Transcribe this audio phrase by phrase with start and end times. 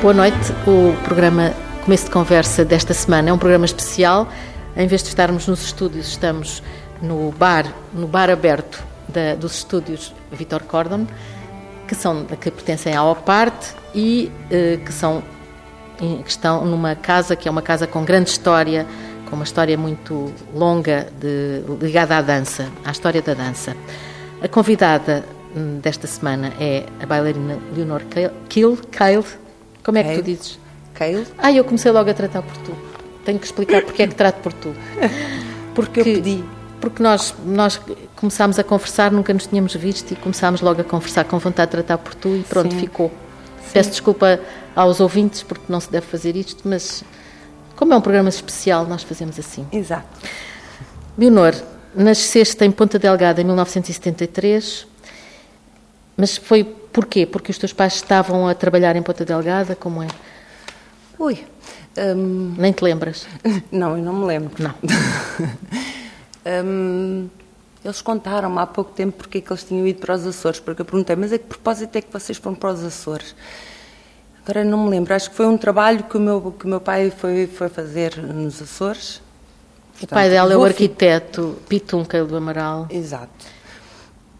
[0.00, 0.52] Boa noite.
[0.64, 1.52] O programa
[1.84, 4.28] Começo de Conversa desta semana é um programa especial.
[4.76, 6.62] Em vez de estarmos nos estúdios, estamos
[7.02, 11.04] no bar, no bar aberto da, dos estúdios Vitor Cordon,
[11.88, 15.20] que, são, que pertencem à OPART e eh, que, são,
[15.98, 18.86] que estão numa casa que é uma casa com grande história,
[19.28, 23.76] com uma história muito longa de, ligada à dança, à história da dança.
[24.40, 25.24] A convidada
[25.56, 28.02] hum, desta semana é a bailarina Leonor
[28.48, 29.24] Kill, Kyle,
[29.88, 30.58] como é que tu dizes?
[30.94, 31.26] Kyle.
[31.38, 32.76] Ah, eu comecei logo a tratar por tu.
[33.24, 34.74] Tenho que explicar porque é que trato por tu.
[35.74, 36.44] Porque eu pedi.
[36.78, 37.80] Porque nós, nós
[38.16, 41.76] começámos a conversar, nunca nos tínhamos visto e começámos logo a conversar com vontade de
[41.76, 42.80] tratar por tu e pronto, Sim.
[42.80, 43.08] ficou.
[43.64, 43.70] Sim.
[43.72, 44.40] Peço desculpa
[44.76, 47.02] aos ouvintes porque não se deve fazer isto, mas
[47.76, 49.66] como é um programa especial, nós fazemos assim.
[49.72, 50.08] Exato.
[51.16, 51.54] Leonor,
[51.94, 54.86] nasceste em Ponta Delgada em 1973,
[56.16, 57.26] mas foi Porquê?
[57.26, 59.76] Porque os teus pais estavam a trabalhar em Ponta Delgada?
[59.76, 60.08] Como é?
[61.18, 61.44] Ui.
[61.96, 62.54] Um...
[62.56, 63.26] Nem te lembras?
[63.70, 64.52] Não, eu não me lembro.
[64.58, 64.74] Não.
[66.64, 67.28] um,
[67.84, 70.82] eles contaram-me há pouco tempo porque é que eles tinham ido para os Açores, porque
[70.82, 73.34] eu perguntei, mas a que propósito é que vocês foram para os Açores?
[74.44, 76.80] Agora não me lembro, acho que foi um trabalho que o meu, que o meu
[76.80, 79.20] pai foi, foi fazer nos Açores.
[80.00, 82.86] O pai dela é o arquiteto Pitum Caio do Amaral.
[82.88, 83.57] Exato.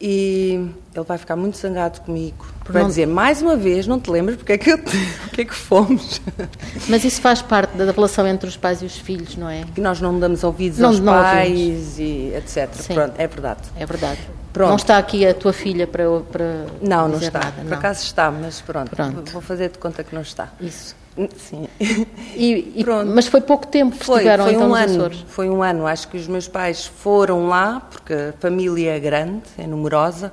[0.00, 2.46] E ele vai ficar muito zangado comigo.
[2.68, 2.88] Vai não...
[2.88, 4.76] dizer, mais uma vez, não te lembras porque é que,
[5.26, 6.20] porque é que fomos?
[6.88, 9.64] Mas isso faz parte da relação entre os pais e os filhos, não é?
[9.74, 11.98] Que nós não damos ouvidos não, aos não pais ouvimos.
[11.98, 12.68] e etc.
[12.74, 12.94] Sim.
[12.94, 13.60] Pronto, é verdade.
[13.76, 14.20] É verdade.
[14.52, 14.68] Pronto.
[14.70, 17.40] Não está aqui a tua filha para, para Não, não está.
[17.40, 20.48] Nada, Por acaso está, mas pronto, pronto, vou fazer de conta que não está.
[20.60, 20.96] Isso.
[21.36, 21.68] Sim.
[22.34, 25.24] E, e, mas foi pouco tempo que foi, estiveram foi então um nos ano, Açores?
[25.28, 25.86] Foi um ano.
[25.86, 30.32] Acho que os meus pais foram lá, porque a família é grande, é numerosa.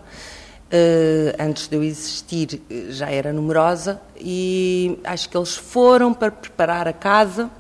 [0.66, 6.88] Uh, antes de eu existir já era numerosa e acho que eles foram para preparar
[6.88, 7.52] a casa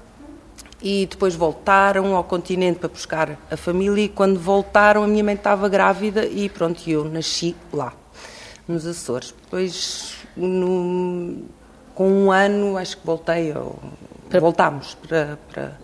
[0.81, 5.35] e depois voltaram ao continente para buscar a família e quando voltaram a minha mãe
[5.35, 7.93] estava grávida e pronto, eu nasci lá,
[8.67, 9.33] nos Açores.
[9.43, 11.43] Depois, no,
[11.95, 13.79] com um ano, acho que voltei, ou,
[14.29, 15.79] para, voltámos para, para,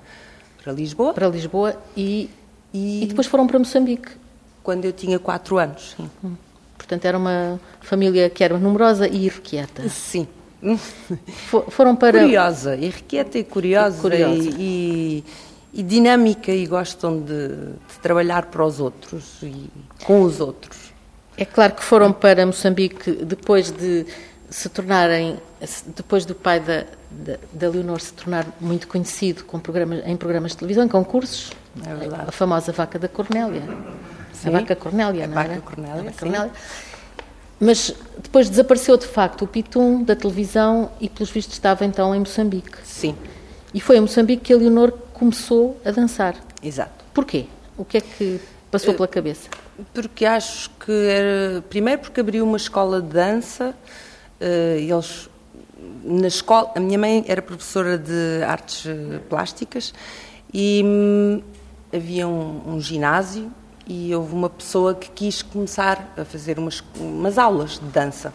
[0.61, 1.13] para Lisboa.
[1.13, 2.29] Para Lisboa e,
[2.73, 4.11] e, e, depois foram para Moçambique.
[4.61, 6.09] Quando eu tinha quatro anos, sim.
[6.23, 6.35] Hum.
[6.77, 9.87] Portanto, era uma família que era numerosa e irrequieta.
[9.87, 10.27] Sim.
[11.69, 12.19] foram para...
[12.19, 14.35] Curiosa, irrequieta e curiosa, curiosa.
[14.35, 15.23] E,
[15.73, 19.69] e, e, dinâmica e gostam de, de, trabalhar para os outros e
[20.03, 20.91] com os outros.
[21.37, 24.05] É claro que foram para Moçambique depois de
[24.51, 25.39] se tornarem,
[25.95, 30.51] depois do pai da, da, da Leonor se tornar muito conhecido com programas, em programas
[30.51, 31.51] de televisão, em concursos,
[31.85, 33.63] é a famosa vaca da Cornélia.
[34.33, 34.49] Sim.
[34.49, 35.61] A vaca Cornélia, a não vaca era?
[35.61, 36.51] Cornélia, a vaca Cornélia.
[37.61, 42.19] Mas depois desapareceu de facto o Pitum da televisão e, pelos vistos, estava então em
[42.19, 42.77] Moçambique.
[42.83, 43.15] Sim.
[43.73, 46.35] E foi em Moçambique que a Leonor começou a dançar.
[46.61, 47.05] Exato.
[47.13, 47.45] Porquê?
[47.77, 49.47] O que é que passou pela cabeça?
[49.93, 51.61] Porque acho que era.
[51.69, 53.73] Primeiro, porque abriu uma escola de dança.
[54.41, 55.29] Uh, eles.
[56.03, 56.71] Na escola.
[56.75, 59.93] A minha mãe era professora de artes eh, plásticas
[60.53, 61.41] e hum,
[61.93, 63.51] havia um, um ginásio
[63.87, 68.33] e houve uma pessoa que quis começar a fazer umas, umas aulas de dança.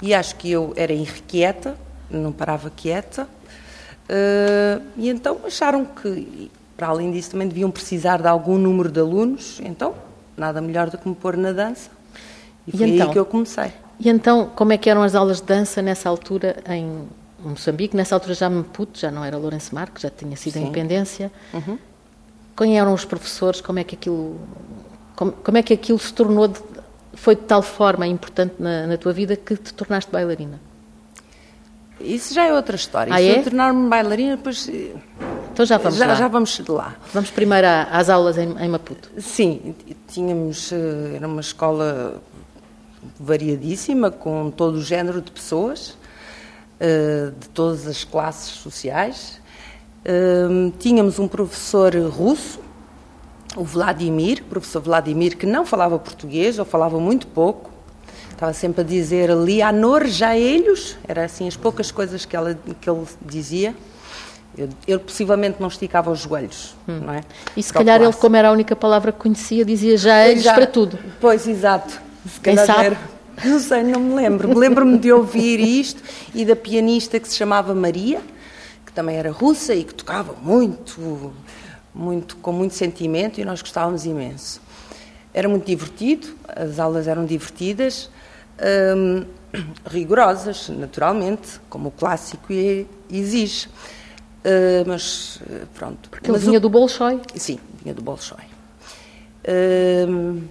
[0.00, 1.76] E acho que eu era irrequieta,
[2.10, 8.28] não parava quieta, uh, e então acharam que, para além disso, também deviam precisar de
[8.28, 9.94] algum número de alunos, então
[10.36, 11.90] nada melhor do que me pôr na dança.
[12.66, 13.72] E, e foi então, aí que eu comecei.
[13.98, 17.08] E então, como é que eram as aulas de dança nessa altura em
[17.40, 17.96] Moçambique?
[17.96, 20.58] Nessa altura já me puto, já não era Lourenço Marques, já tinha sido Sim.
[20.58, 21.32] a independência.
[21.54, 21.78] Uhum.
[22.56, 23.60] Quem eram os professores?
[23.60, 24.38] Como é que aquilo,
[25.14, 26.60] como, como é que aquilo se tornou, de,
[27.14, 30.60] foi de tal forma importante na, na, tua vida que te tornaste bailarina?
[31.98, 33.12] Isso já é outra história.
[33.12, 33.42] Ah, é?
[33.42, 34.70] tornar-me bailarina, depois.
[35.52, 36.14] Então já vamos já, lá.
[36.14, 36.94] Já vamos lá.
[37.14, 39.10] Vamos primeiro às aulas em, em Maputo.
[39.18, 39.74] Sim,
[40.06, 40.72] tínhamos.
[40.72, 42.20] Eh, era uma escola
[43.18, 45.96] variadíssima, com todo o género de pessoas,
[46.80, 49.40] eh, de todas as classes sociais
[50.78, 52.60] tínhamos um professor russo,
[53.56, 57.70] o Vladimir, professor Vladimir, que não falava português ou falava muito pouco.
[58.30, 63.06] Estava sempre a dizer Lianor Jaelhos, era assim as poucas coisas que, ela, que ele
[63.22, 63.74] dizia.
[64.86, 67.00] Ele possivelmente não esticava os joelhos, hum.
[67.04, 67.22] não é?
[67.56, 70.98] E se calhar ele, como era a única palavra que conhecia, dizia Já, para tudo.
[71.20, 72.00] Pois, exato.
[72.26, 72.96] Se Quem sabe?
[73.44, 74.58] Não sei, não me lembro.
[74.58, 76.02] Lembro-me de ouvir isto
[76.34, 78.20] e da pianista que se chamava Maria,
[78.96, 81.32] também era russa e que tocava muito,
[81.94, 84.60] muito com muito sentimento e nós gostávamos imenso.
[85.34, 88.10] Era muito divertido, as aulas eram divertidas.
[88.96, 89.26] hum,
[89.86, 92.46] rigorosas, naturalmente, como o clássico
[93.10, 93.68] exige.
[93.68, 95.40] Uh, mas
[95.74, 96.08] pronto.
[96.08, 96.60] Porque ele vinha o...
[96.60, 97.20] do Bolshoi?
[97.34, 98.44] Sim, vinha do Bolshoi.
[99.44, 100.42] Uh,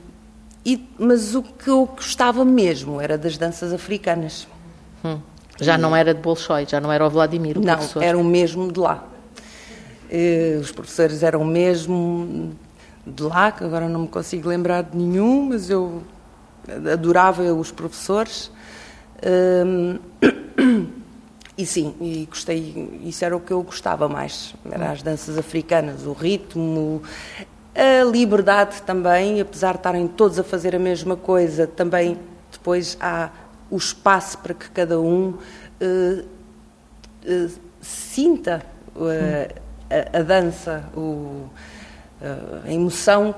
[0.66, 4.48] e, mas o que eu gostava mesmo era das danças africanas.
[5.04, 5.20] Hum.
[5.62, 5.78] Já e...
[5.78, 8.00] não era de Bolshoi, já não era o Vladimir, o não, professor?
[8.00, 9.08] Não, eram mesmo de lá.
[10.10, 12.56] Uh, os professores eram mesmo
[13.06, 16.04] de lá, que agora não me consigo lembrar de nenhum, mas eu
[16.92, 18.52] adorava os professores.
[19.18, 20.00] Uh,
[21.58, 26.06] e sim, e gostei, isso era o que eu gostava mais, eram as danças africanas,
[26.06, 27.02] o ritmo,
[27.76, 32.18] a liberdade também, apesar de estarem todos a fazer a mesma coisa, também
[32.50, 33.30] depois há
[33.70, 35.30] o espaço para que cada um
[35.82, 36.26] uh,
[37.26, 37.52] uh,
[37.82, 38.62] sinta
[38.96, 41.50] uh, a, a, dança, o,
[42.66, 43.36] a emoção,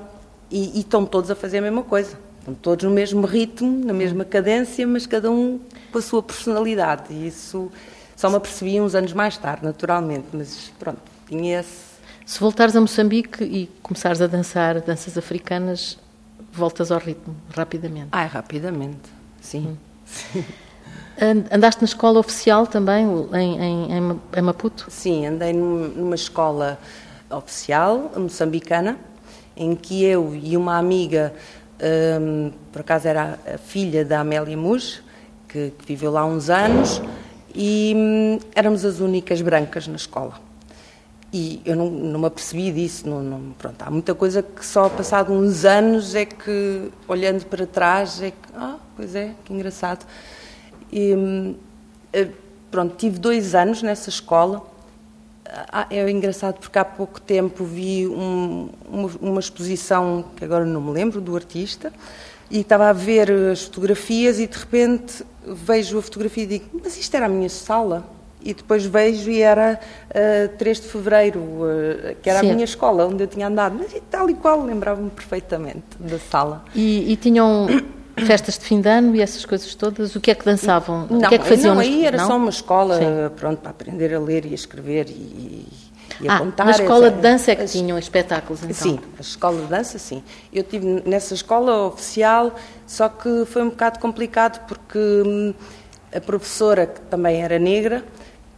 [0.50, 2.16] e, e, estão todos a fazer a mesma coisa.
[2.38, 5.60] Estão todos no mesmo ritmo, na mesma cadência, mas cada um
[5.92, 7.12] com a sua personalidade.
[7.12, 7.70] E isso
[8.16, 11.87] só me apercebi uns anos mais tarde, naturalmente, mas pronto, tinha esse
[12.28, 15.98] se voltares a Moçambique e começares a dançar danças africanas,
[16.52, 18.08] voltas ao ritmo rapidamente.
[18.12, 19.08] Ah, rapidamente,
[19.40, 19.78] sim.
[20.36, 20.44] Hum.
[21.50, 24.88] Andaste na escola oficial também, em, em, em Maputo?
[24.90, 26.78] Sim, andei numa escola
[27.30, 28.98] oficial, moçambicana,
[29.56, 31.32] em que eu e uma amiga,
[32.20, 35.00] um, por acaso era a filha da Amélia Muj,
[35.48, 37.00] que, que viveu lá uns anos,
[37.54, 40.47] e um, éramos as únicas brancas na escola.
[41.32, 43.08] E eu não, não me apercebi disso.
[43.08, 47.66] Não, não, pronto, há muita coisa que só passado uns anos é que, olhando para
[47.66, 50.06] trás, é que, ah, pois é, que engraçado.
[50.90, 51.54] E,
[52.12, 52.28] eh,
[52.70, 54.66] pronto, tive dois anos nessa escola.
[55.44, 60.80] Ah, é engraçado porque há pouco tempo vi um, uma, uma exposição, que agora não
[60.80, 61.92] me lembro, do artista,
[62.50, 66.98] e estava a ver as fotografias e de repente vejo a fotografia e digo, mas
[66.98, 68.17] isto era a minha sala?
[68.42, 69.80] E depois vejo e era
[70.10, 72.50] uh, 3 de fevereiro, uh, que era Sim.
[72.50, 76.64] a minha escola, onde eu tinha andado, mas tal e qual, lembrava-me perfeitamente da sala.
[76.74, 77.66] E, e, tinham
[78.26, 80.14] festas de fim de ano e essas coisas todas?
[80.14, 81.06] O que é que dançavam?
[81.10, 81.74] Não, o que é que faziam?
[81.74, 82.26] Não, aí era não?
[82.26, 83.04] só uma escola, Sim.
[83.36, 85.66] pronto, para aprender a ler e a escrever e,
[86.20, 86.64] e a ah, contar.
[86.64, 88.74] Na escola de dança é que as, tinham espetáculos, então?
[88.74, 90.22] Sim, a escola de dança, sim.
[90.52, 92.54] Eu tive nessa escola oficial,
[92.86, 95.54] só que foi um bocado complicado porque hum,
[96.14, 98.04] a professora, que também era negra,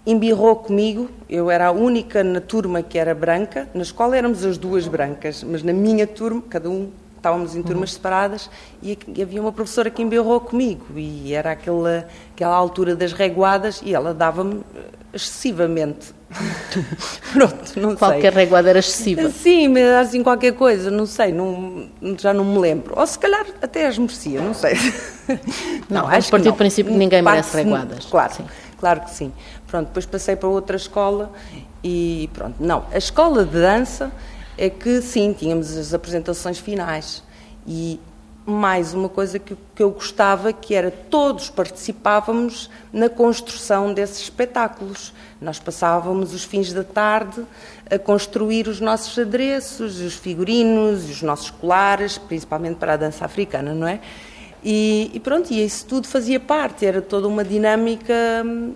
[0.06, 4.56] embirrou comigo, eu era a única na turma que era branca, na escola éramos as
[4.56, 7.96] duas brancas, mas na minha turma, cada um, estávamos em turmas uhum.
[7.96, 8.50] separadas,
[8.82, 13.94] e havia uma professora que embirrou comigo, e era aquela, aquela altura das reguadas, e
[13.94, 14.62] ela dava-me
[15.12, 16.14] excessivamente.
[17.32, 18.44] Pronto, não Qualquer sei.
[18.44, 19.28] reguada era excessiva.
[19.30, 21.88] Sim, mas assim qualquer coisa, não sei, não,
[22.18, 22.94] já não me lembro.
[22.96, 24.74] Ou se calhar até as merecia, não sei.
[25.88, 28.06] Não, não acho a partir do princípio que ninguém merece reguadas.
[28.06, 28.44] Claro, sim.
[28.78, 29.32] claro que sim.
[29.70, 31.30] Pronto, depois passei para outra escola
[31.82, 32.56] e pronto.
[32.58, 34.10] Não, a escola de dança
[34.58, 37.22] é que sim, tínhamos as apresentações finais
[37.64, 38.00] e
[38.44, 45.12] mais uma coisa que, que eu gostava que era todos participávamos na construção desses espetáculos.
[45.40, 47.44] Nós passávamos os fins da tarde
[47.88, 53.72] a construir os nossos adereços, os figurinos, os nossos colares, principalmente para a dança africana,
[53.72, 54.00] não é?
[54.62, 58.14] E, e pronto, e isso tudo fazia parte, era toda uma dinâmica
[58.44, 58.74] hum,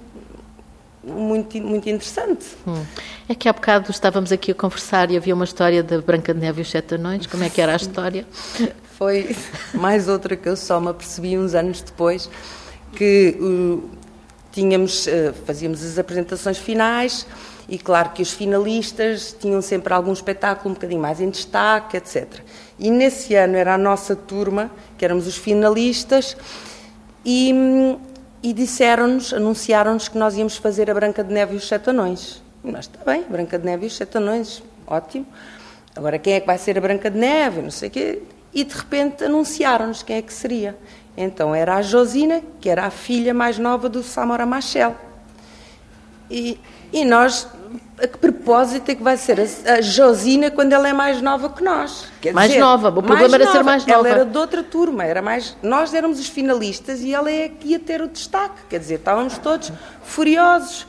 [1.07, 2.47] muito, muito interessante.
[2.67, 2.85] Hum.
[3.29, 6.41] É que há bocado estávamos aqui a conversar e havia uma história da Branca de
[6.41, 7.27] Neve e os Sete Anões.
[7.27, 8.27] Como é que era a história?
[8.99, 9.37] Foi
[9.73, 12.31] mais outra que eu só me apercebi uns anos depois,
[12.93, 13.91] que uh,
[14.53, 17.27] tínhamos, uh, fazíamos as apresentações finais
[17.69, 22.41] e claro que os finalistas tinham sempre algum espetáculo um bocadinho mais em destaque, etc.
[22.79, 26.37] E nesse ano era a nossa turma, que éramos os finalistas,
[27.25, 27.99] e hum,
[28.45, 32.43] e disseram-nos, anunciaram-nos que nós íamos fazer a Branca de Neve e os Sete Anões.
[32.63, 35.25] Mas está bem, Branca de Neve e os Sete Anões, ótimo.
[35.97, 38.23] Agora quem é que vai ser a Branca de Neve, não sei o quê.
[38.53, 40.77] E de repente anunciaram-nos quem é que seria.
[41.17, 44.95] Então era a Josina, que era a filha mais nova do Samora Machel.
[46.31, 46.61] E,
[46.93, 47.49] e nós
[47.97, 51.63] a que propósito é que vai ser a, Josina quando ela é mais nova que
[51.63, 52.07] nós?
[52.21, 53.57] Quer mais dizer, nova, o problema era nova.
[53.57, 54.01] ser mais nova.
[54.01, 55.57] Ela era de outra turma, era mais.
[55.63, 58.63] Nós éramos os finalistas e ela é que ia ter o destaque.
[58.69, 59.73] Quer dizer, estávamos todos
[60.03, 60.87] furiosos.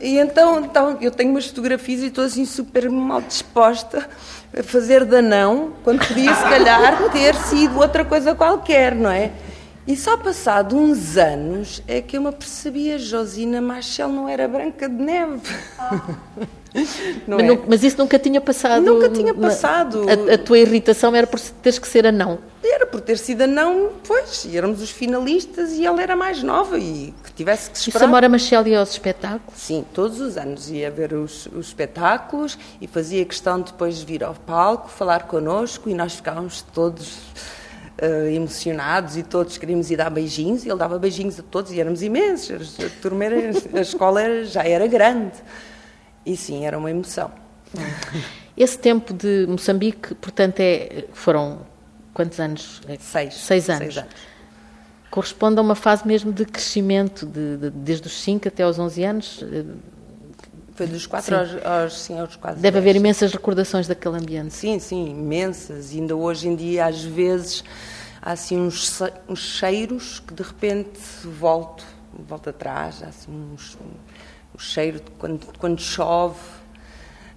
[0.00, 4.08] E então, então eu tenho umas fotografias e estou assim super mal disposta
[4.56, 9.30] a fazer danão, quando podia se calhar ter sido outra coisa qualquer, não é?
[9.86, 14.46] E só passado uns anos é que eu me apercebi, a Josina Machel não era
[14.46, 15.40] Branca de Neve.
[17.26, 17.60] Mas, é?
[17.66, 18.84] mas, isso nunca tinha passado?
[18.84, 20.06] Nunca tinha passado.
[20.08, 22.38] A, a, tua irritação era por teres que ser anão?
[22.62, 26.78] Era por ter sido anão, pois, e éramos os finalistas e ela era mais nova
[26.78, 28.04] e que tivesse que se esperar.
[28.04, 29.58] E Samora Machel ia aos espetáculos?
[29.58, 34.22] Sim, todos os anos ia ver os, os espetáculos e fazia questão de depois vir
[34.22, 37.18] ao palco, falar connosco e nós ficávamos todos
[38.00, 41.80] uh, emocionados e todos queríamos ir dar beijinhos e ele dava beijinhos a todos e
[41.80, 42.78] éramos imensos.
[42.80, 43.36] A, turma era,
[43.74, 45.36] a escola era, já era grande.
[46.24, 47.30] E sim, era uma emoção.
[48.56, 51.60] Esse tempo de Moçambique, portanto, é, foram
[52.12, 52.80] quantos anos?
[52.98, 53.34] Seis.
[53.34, 53.94] Seis anos.
[53.94, 54.14] Seis anos.
[55.10, 59.04] Corresponde a uma fase mesmo de crescimento, de, de, desde os 5 até aos 11
[59.04, 59.44] anos?
[60.80, 64.54] Foi dos 4 aos, aos, sim, aos 4 Deve haver imensas recordações daquele ambiente.
[64.54, 65.92] Sim, sim, imensas.
[65.92, 67.62] E ainda hoje em dia, às vezes,
[68.22, 71.84] há assim uns, uns cheiros que de repente volto,
[72.26, 73.76] volto atrás, há assim uns,
[74.54, 76.40] o cheiro de quando, quando chove,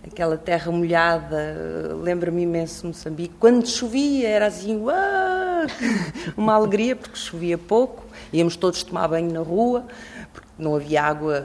[0.08, 3.36] aquela terra molhada, lembra-me imenso Moçambique.
[3.42, 4.96] Quando chovia era assim, uau,
[6.38, 9.86] uma alegria, porque chovia pouco, íamos todos tomar banho na rua,
[10.58, 11.44] não havia água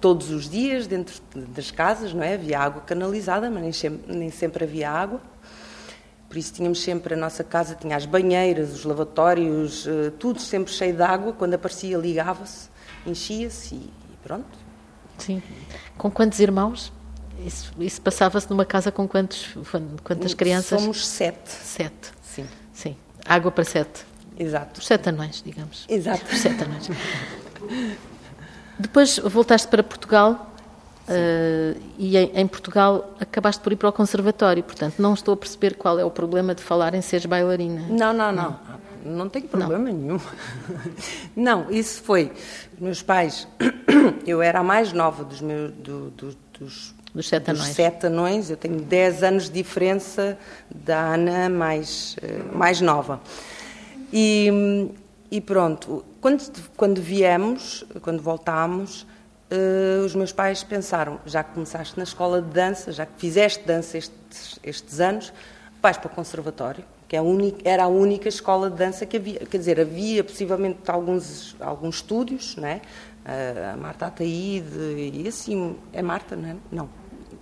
[0.00, 2.34] todos os dias dentro das casas, não é?
[2.34, 5.20] Havia água canalizada, mas nem sempre, nem sempre havia água.
[6.28, 10.72] Por isso tínhamos sempre a nossa casa, tinha as banheiras, os lavatórios, eh, tudo sempre
[10.72, 11.32] cheio de água.
[11.32, 12.68] Quando aparecia, ligava-se,
[13.06, 14.58] enchia-se e, e pronto.
[15.16, 15.42] Sim.
[15.96, 16.92] Com quantos irmãos?
[17.46, 19.56] Isso, isso passava-se numa casa com quantos,
[20.04, 20.80] quantas crianças?
[20.80, 21.48] Somos sete.
[21.48, 22.12] Sete.
[22.22, 22.46] Sim.
[22.72, 22.96] Sim.
[23.24, 24.04] Água para sete.
[24.36, 24.80] Exato.
[24.80, 25.86] Os sete anões, digamos.
[25.88, 26.24] Exato.
[26.30, 26.88] Os sete anões.
[28.78, 30.52] Depois voltaste para Portugal
[31.08, 34.62] uh, e em, em, Portugal acabaste por ir para o conservatório.
[34.62, 37.86] Portanto, não estou a perceber qual é o problema de falar em seres bailarina.
[37.88, 38.60] Não, não, não.
[39.04, 39.92] Não, não tem problema não.
[39.92, 40.20] nenhum.
[41.34, 42.32] Não, isso foi.
[42.80, 43.46] Meus pais,
[44.26, 45.72] eu era a mais nova dos meus.
[45.72, 47.66] Do, do, dos dos sete anões.
[47.66, 48.50] Dos sete anões.
[48.50, 50.38] Eu tenho 10 anos de diferença
[50.70, 53.20] da Ana mais, eh, mais nova.
[54.12, 54.90] E,
[55.30, 56.42] e pronto, quando,
[56.76, 62.48] quando viemos, quando voltámos, uh, os meus pais pensaram: já que começaste na escola de
[62.48, 65.32] dança, já que fizeste dança estes, estes anos,
[65.82, 69.18] vais para o conservatório, que é a única, era a única escola de dança que
[69.18, 69.40] havia.
[69.40, 72.80] Quer dizer, havia possivelmente alguns, alguns estúdios, não é?
[73.26, 76.56] Uh, a Marta Ataíde, e assim, é Marta, não é?
[76.72, 76.88] Não.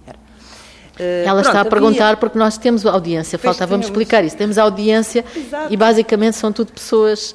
[0.04, 0.18] Era.
[0.18, 2.16] Uh, Ela pronto, está a perguntar havia...
[2.16, 4.36] porque nós temos audiência, faltava explicar isso.
[4.36, 5.72] Temos audiência Exato.
[5.72, 7.32] e basicamente são tudo pessoas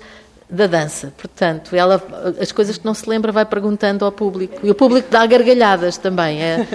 [0.52, 1.14] da dança.
[1.18, 2.02] Portanto, ela,
[2.40, 4.60] as coisas que não se lembra vai perguntando ao público.
[4.62, 6.44] E o público dá gargalhadas também.
[6.44, 6.68] É...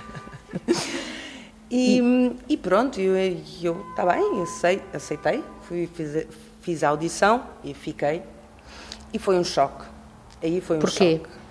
[1.70, 2.00] e,
[2.48, 6.26] e, pronto, eu, eu tá bem, aceitei, aceitei fui, fiz,
[6.60, 8.22] fiz a audição e fiquei.
[9.12, 9.84] E foi um choque.
[10.42, 11.18] Aí foi um Porquê?
[11.18, 11.43] choque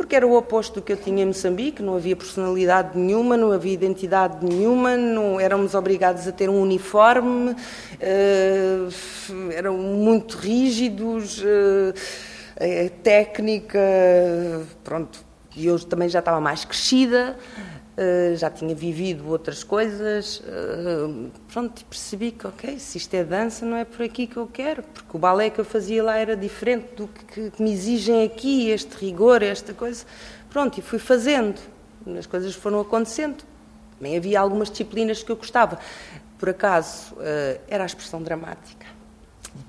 [0.00, 3.52] porque era o oposto do que eu tinha em Moçambique, não havia personalidade nenhuma, não
[3.52, 11.92] havia identidade nenhuma, não éramos obrigados a ter um uniforme, uh, eram muito rígidos, uh,
[13.02, 13.78] técnica,
[14.82, 15.22] pronto,
[15.54, 17.36] e eu também já estava mais crescida,
[17.98, 23.66] Uh, já tinha vivido outras coisas, uh, pronto, percebi que, ok, se isto é dança,
[23.66, 26.36] não é por aqui que eu quero, porque o balé que eu fazia lá era
[26.36, 30.06] diferente do que, que me exigem aqui, este rigor, esta coisa.
[30.48, 31.60] Pronto, e fui fazendo,
[32.16, 33.44] as coisas foram acontecendo.
[33.98, 35.78] Também havia algumas disciplinas que eu gostava.
[36.38, 38.86] Por acaso, uh, era a expressão dramática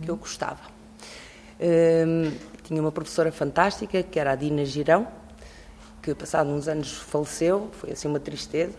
[0.01, 0.61] que eu gostava.
[2.63, 5.07] tinha uma professora fantástica, que era a Dina Girão,
[6.01, 8.75] que passados uns anos faleceu, foi assim uma tristeza.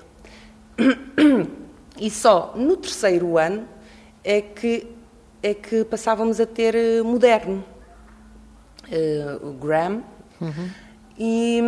[1.98, 3.68] E só no terceiro ano
[4.24, 4.86] é que,
[5.42, 7.62] é que passávamos a ter eh, moderno,
[8.88, 10.02] uh, o Graham.
[10.40, 10.70] Uhum.
[11.18, 11.60] E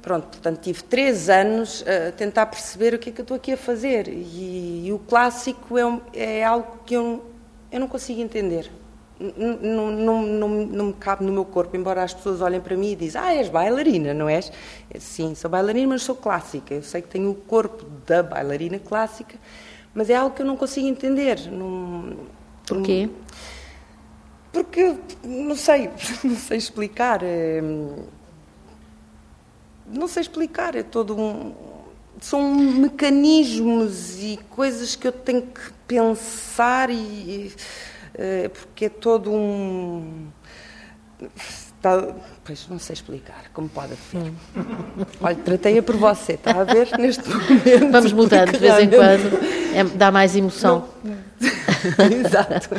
[0.00, 3.52] pronto, portanto, tive três anos a tentar perceber o que é que eu estou aqui
[3.52, 4.08] a fazer.
[4.08, 7.24] E, e o clássico é, é algo que eu,
[7.70, 8.70] eu não consigo entender
[9.20, 12.92] não, não, não, não me cabe no meu corpo, embora as pessoas olhem para mim
[12.92, 14.52] e dizem, ah, és bailarina, não és?
[14.98, 16.74] Sim, sou bailarina, mas sou clássica.
[16.74, 19.36] Eu sei que tenho o corpo da bailarina clássica,
[19.92, 21.50] mas é algo que eu não consigo entender.
[21.50, 22.16] Não,
[22.66, 23.08] Porquê?
[24.52, 24.94] Porque,
[25.24, 25.90] não sei,
[26.22, 27.20] não sei explicar.
[27.22, 27.60] É,
[29.86, 31.54] não sei explicar, é todo um...
[32.20, 37.97] São mecanismos e coisas que eu tenho que pensar e eh,
[38.48, 40.26] porque é todo um.
[41.36, 42.08] Está,
[42.44, 44.18] pois não sei explicar, como pode ver.
[44.18, 44.34] Hum.
[45.20, 47.92] Olha, tratei-a por você, está a ver neste momento.
[47.92, 49.38] Vamos mudando de vez em quando,
[49.74, 50.88] é, dá mais emoção.
[52.26, 52.70] Exato.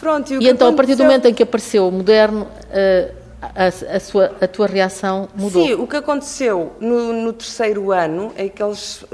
[0.00, 0.68] Pronto, e, e então, aconteceu...
[0.68, 4.66] a partir do momento em que apareceu o moderno, uh, a, a, sua, a tua
[4.66, 5.66] reação mudou.
[5.66, 9.04] Sim, o que aconteceu no, no terceiro ano é que eles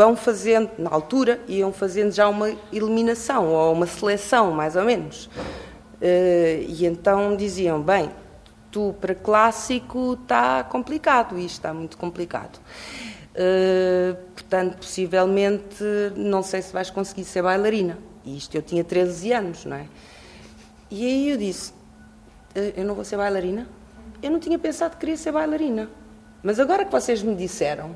[0.00, 5.26] vão fazendo, na altura, iam fazendo já uma eliminação ou uma seleção, mais ou menos.
[5.26, 8.10] Uh, e então diziam: bem,
[8.70, 12.58] tu para clássico está complicado, isto está muito complicado.
[13.34, 15.84] Uh, portanto, possivelmente,
[16.16, 17.98] não sei se vais conseguir ser bailarina.
[18.24, 19.84] E isto eu tinha 13 anos, não é?
[20.90, 21.72] E aí eu disse:
[22.56, 23.68] uh, eu não vou ser bailarina?
[24.22, 25.90] Eu não tinha pensado que queria ser bailarina.
[26.42, 27.94] Mas agora que vocês me disseram,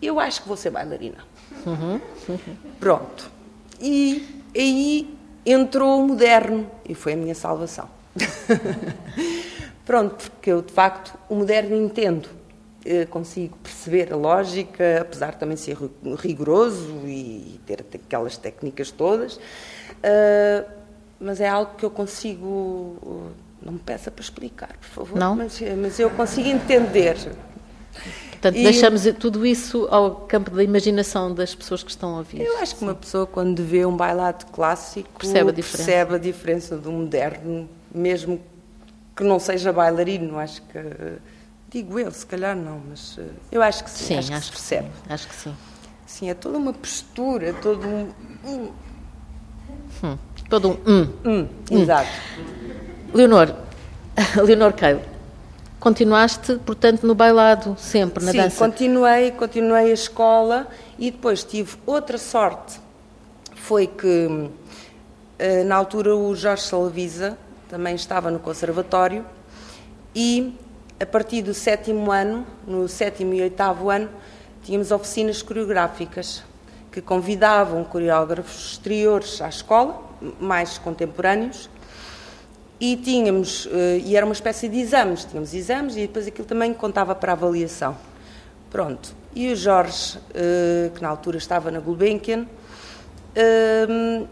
[0.00, 1.18] eu acho que vou ser bailarina.
[1.64, 2.00] Uhum.
[2.78, 3.30] Pronto.
[3.80, 7.88] E aí entrou o moderno e foi a minha salvação.
[9.84, 12.28] Pronto, porque eu de facto o moderno entendo.
[12.84, 15.76] Eu consigo perceber a lógica, apesar de também ser
[16.18, 20.70] rigoroso e ter aquelas técnicas todas, uh,
[21.18, 23.32] mas é algo que eu consigo.
[23.60, 25.18] Não me peça para explicar, por favor.
[25.18, 25.34] Não?
[25.34, 27.16] Mas, mas eu consigo entender.
[28.36, 28.62] Portanto, e...
[28.62, 32.42] deixamos tudo isso ao campo da imaginação das pessoas que estão a ouvir.
[32.42, 36.18] Eu acho que uma pessoa, quando vê um bailado clássico, percebe a diferença, percebe a
[36.18, 38.40] diferença do moderno, mesmo
[39.16, 40.38] que não seja bailarino.
[40.38, 40.78] Acho que.
[41.68, 44.58] Digo eu, se calhar não, mas eh, eu acho que sim, sim acho, acho que
[44.60, 44.88] se percebe.
[44.88, 45.54] Sim, acho que sim.
[46.06, 48.08] Sim, é toda uma postura, todo um.
[48.44, 48.68] Hum.
[50.04, 50.78] Hum, todo um.
[50.86, 51.08] Hum.
[51.24, 52.08] hum exato.
[53.12, 53.54] Leonor,
[54.44, 55.00] Leonor Keil,
[55.78, 58.50] Continuaste, portanto, no bailado, sempre, na Sim, dança?
[58.50, 60.66] Sim, continuei, continuei a escola
[60.98, 62.80] e depois tive outra sorte.
[63.54, 64.48] Foi que,
[65.38, 67.36] eh, na altura, o Jorge Salavisa
[67.68, 69.24] também estava no conservatório
[70.14, 70.54] e,
[70.98, 74.08] a partir do sétimo ano, no sétimo e oitavo ano,
[74.62, 76.42] tínhamos oficinas coreográficas
[76.90, 80.02] que convidavam coreógrafos exteriores à escola,
[80.40, 81.68] mais contemporâneos,
[82.80, 86.74] e tínhamos, eh, e era uma espécie de exames, tínhamos exames e depois aquilo também
[86.74, 87.96] contava para avaliação.
[88.70, 89.14] Pronto.
[89.34, 92.46] E o Jorge, eh, que na altura estava na Gulbenkian,
[93.34, 94.26] eh,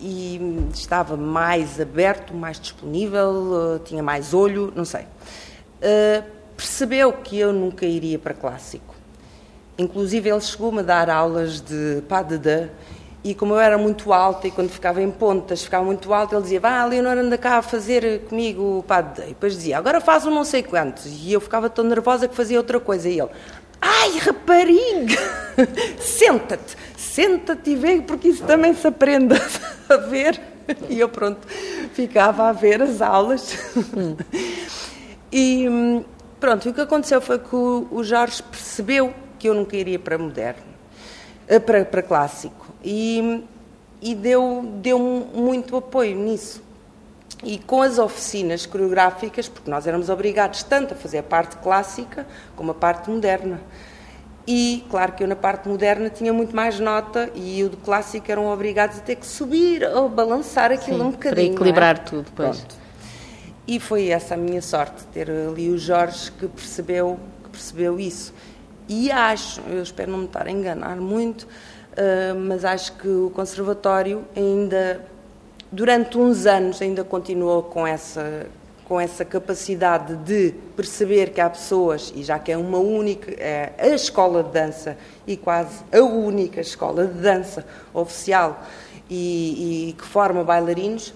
[0.00, 5.06] e estava mais aberto, mais disponível, tinha mais olho, não sei.
[6.56, 8.96] Percebeu que eu nunca iria para clássico.
[9.78, 12.68] Inclusive ele chegou-me a dar aulas de pas de deux
[13.24, 16.42] e como eu era muito alta e quando ficava em pontas ficava muito alta, ele
[16.42, 19.26] dizia: Vá, Leonor, anda cá a fazer comigo o padre.
[19.26, 21.06] E depois dizia: Agora faz um não sei quantos.
[21.06, 23.08] E eu ficava tão nervosa que fazia outra coisa.
[23.08, 23.30] E ele:
[23.80, 25.20] Ai, rapariga,
[26.00, 29.34] senta-te, senta-te e vê, porque isso também se aprende
[29.88, 30.40] a ver.
[30.88, 31.46] E eu, pronto,
[31.92, 33.56] ficava a ver as aulas.
[35.34, 35.64] E
[36.38, 40.62] pronto, o que aconteceu foi que o Jorge percebeu que eu nunca iria para moderno,
[41.48, 43.44] eh, para, para clássico e,
[44.00, 46.62] e deu, deu muito apoio nisso.
[47.44, 52.26] E com as oficinas coreográficas, porque nós éramos obrigados tanto a fazer a parte clássica
[52.54, 53.60] como a parte moderna.
[54.46, 58.30] E claro que eu na parte moderna tinha muito mais nota e o de clássico
[58.30, 61.48] eram obrigados a ter que subir ou balançar aquilo Sim, um bocadinho.
[61.48, 61.98] Para equilibrar é?
[61.98, 62.58] tudo, depois.
[62.58, 62.82] Pronto.
[63.66, 68.34] E foi essa a minha sorte, ter ali o Jorge que percebeu, que percebeu isso.
[68.88, 71.46] E acho, eu espero não me estar a enganar muito,
[71.92, 75.04] uh, mas acho que o Conservatório ainda,
[75.70, 78.46] durante uns anos, ainda continuou com essa,
[78.84, 83.72] com essa capacidade de perceber que há pessoas, e já que é uma única, é
[83.78, 88.62] a escola de dança e quase a única escola de dança oficial
[89.08, 91.12] e, e que forma bailarinos,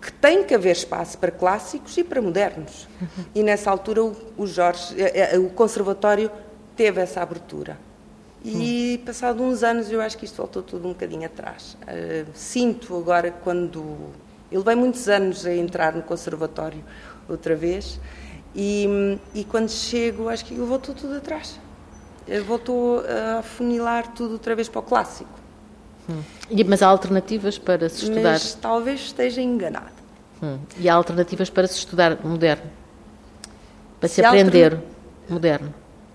[0.00, 2.88] que tem que haver espaço para clássicos e para modernos.
[3.34, 6.30] E nessa altura o, o Jorge, eh, eh, o conservatório
[6.76, 7.78] teve essa abertura.
[8.44, 9.04] E hum.
[9.06, 11.76] passado uns anos eu acho que isto voltou tudo um bocadinho atrás.
[11.82, 14.10] Uh, sinto agora quando.
[14.50, 16.82] Eu levei muitos anos a entrar no conservatório
[17.28, 17.98] outra vez
[18.54, 21.58] e, e quando chego acho que ele voltou tudo atrás.
[22.26, 25.30] Ele voltou a afunilar tudo outra vez para o clássico.
[26.08, 26.20] Hum.
[26.50, 28.32] E, mas há alternativas para se estudar?
[28.32, 30.02] Mas talvez esteja enganado.
[30.42, 30.58] Hum.
[30.78, 32.70] E há alternativas para se estudar moderno?
[33.98, 34.84] Para se, se aprender alterna...
[35.28, 35.74] moderno?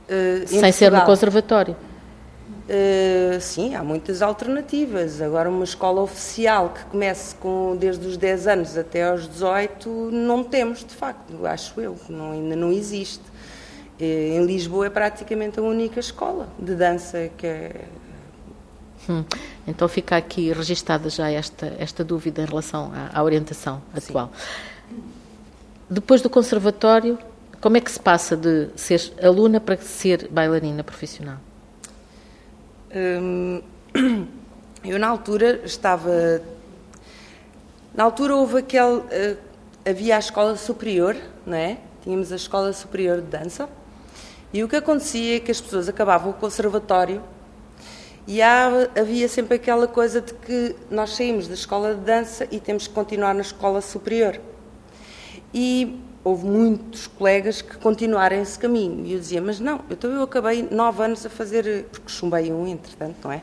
[0.09, 1.75] Uh, sem ser no conservatório?
[2.67, 5.21] Uh, sim, há muitas alternativas.
[5.21, 10.43] Agora, uma escola oficial que comece com, desde os 10 anos até aos 18, não
[10.43, 13.23] temos, de facto, acho eu, não, ainda não existe.
[13.99, 17.85] Uh, em Lisboa é praticamente a única escola de dança que é.
[19.09, 19.23] Hum.
[19.65, 24.29] Então fica aqui registada já esta, esta dúvida em relação à, à orientação atual.
[24.89, 25.03] Sim.
[25.89, 27.17] Depois do conservatório,
[27.61, 31.37] como é que se passa de ser aluna para ser bailarina profissional?
[33.21, 33.61] Hum,
[34.83, 36.41] eu, na altura, estava.
[37.93, 38.97] Na altura, houve aquele.
[38.97, 39.37] Uh,
[39.85, 41.77] havia a escola superior, não é?
[42.03, 43.69] Tínhamos a escola superior de dança.
[44.51, 47.21] E o que acontecia é que as pessoas acabavam o conservatório
[48.27, 52.59] e há, havia sempre aquela coisa de que nós saímos da escola de dança e
[52.59, 54.39] temos que continuar na escola superior.
[55.53, 59.05] E houve muitos colegas que continuaram esse caminho.
[59.05, 62.67] E eu dizia, mas não, então eu acabei nove anos a fazer, porque chumbei um,
[62.67, 63.41] entretanto, não é?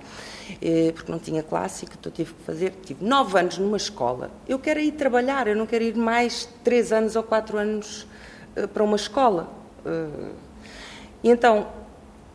[0.61, 4.31] Eh, porque não tinha clássico, então tive que fazer, tive nove anos numa escola.
[4.47, 8.07] Eu quero ir trabalhar, eu não quero ir mais três anos ou quatro anos
[8.55, 9.49] eh, para uma escola.
[9.85, 10.31] Eh,
[11.23, 11.69] e então,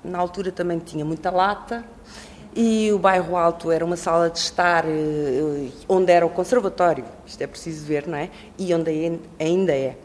[0.03, 1.85] na altura também tinha muita lata,
[2.55, 4.85] e o bairro Alto era uma sala de estar
[5.87, 8.29] onde era o conservatório, isto é preciso ver, não é?
[8.57, 9.95] E onde ainda é.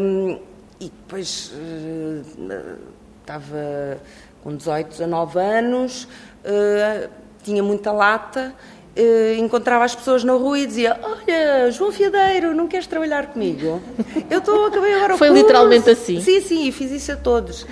[0.00, 0.38] Um,
[0.80, 2.78] e depois uh,
[3.20, 3.98] estava
[4.44, 7.10] com 18, 19 anos, uh,
[7.42, 8.54] tinha muita lata,
[9.38, 13.80] encontrava as pessoas na rua e dizia: Olha, João Fiadeiro, não queres trabalhar comigo?
[14.28, 15.42] Eu estou, acabei agora o Foi curso.
[15.42, 16.20] literalmente assim?
[16.20, 17.64] Sim, sim, fiz isso a todos.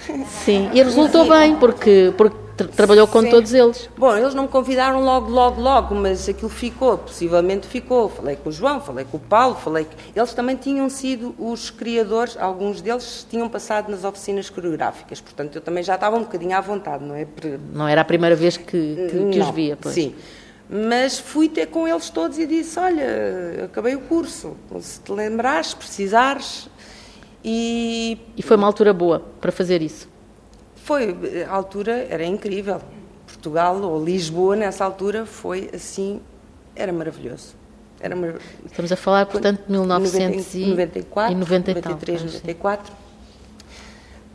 [0.45, 1.31] Sim, e resultou sim.
[1.31, 3.31] bem, porque, porque Tra trabalhou com Sim.
[3.31, 3.91] todos eles.
[3.99, 8.09] Bom, eles não me convidaram logo, logo, logo, mas aquilo ficou, possivelmente ficou.
[8.09, 11.71] Falei com o João, falei com o Paulo, falei que eles também tinham sido os
[11.71, 16.57] criadores, alguns deles tinham passado nas oficinas coreográficas, portanto eu também já estava um bocadinho
[16.57, 17.27] à vontade, não é?
[17.73, 19.95] Não era a primeira vez que, que, que os via, pois.
[19.95, 20.15] Sim.
[20.69, 25.75] Mas fui ter com eles todos e disse: Olha, acabei o curso, se te lembrares,
[25.75, 26.69] precisares.
[27.45, 28.19] E...
[28.37, 30.09] e foi uma altura boa para fazer isso.
[30.87, 32.81] Foi, a altura era incrível.
[33.27, 36.21] Portugal ou Lisboa, nessa altura, foi assim,
[36.77, 37.57] era maravilhoso.
[37.99, 38.15] Era.
[38.65, 42.95] Estamos a falar, portanto, de 1994 e 93, 94.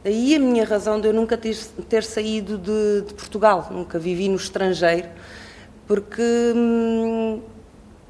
[0.03, 1.55] Daí a minha razão de eu nunca ter,
[1.87, 5.07] ter saído de, de, Portugal, nunca vivi no estrangeiro,
[5.87, 7.39] porque, hum,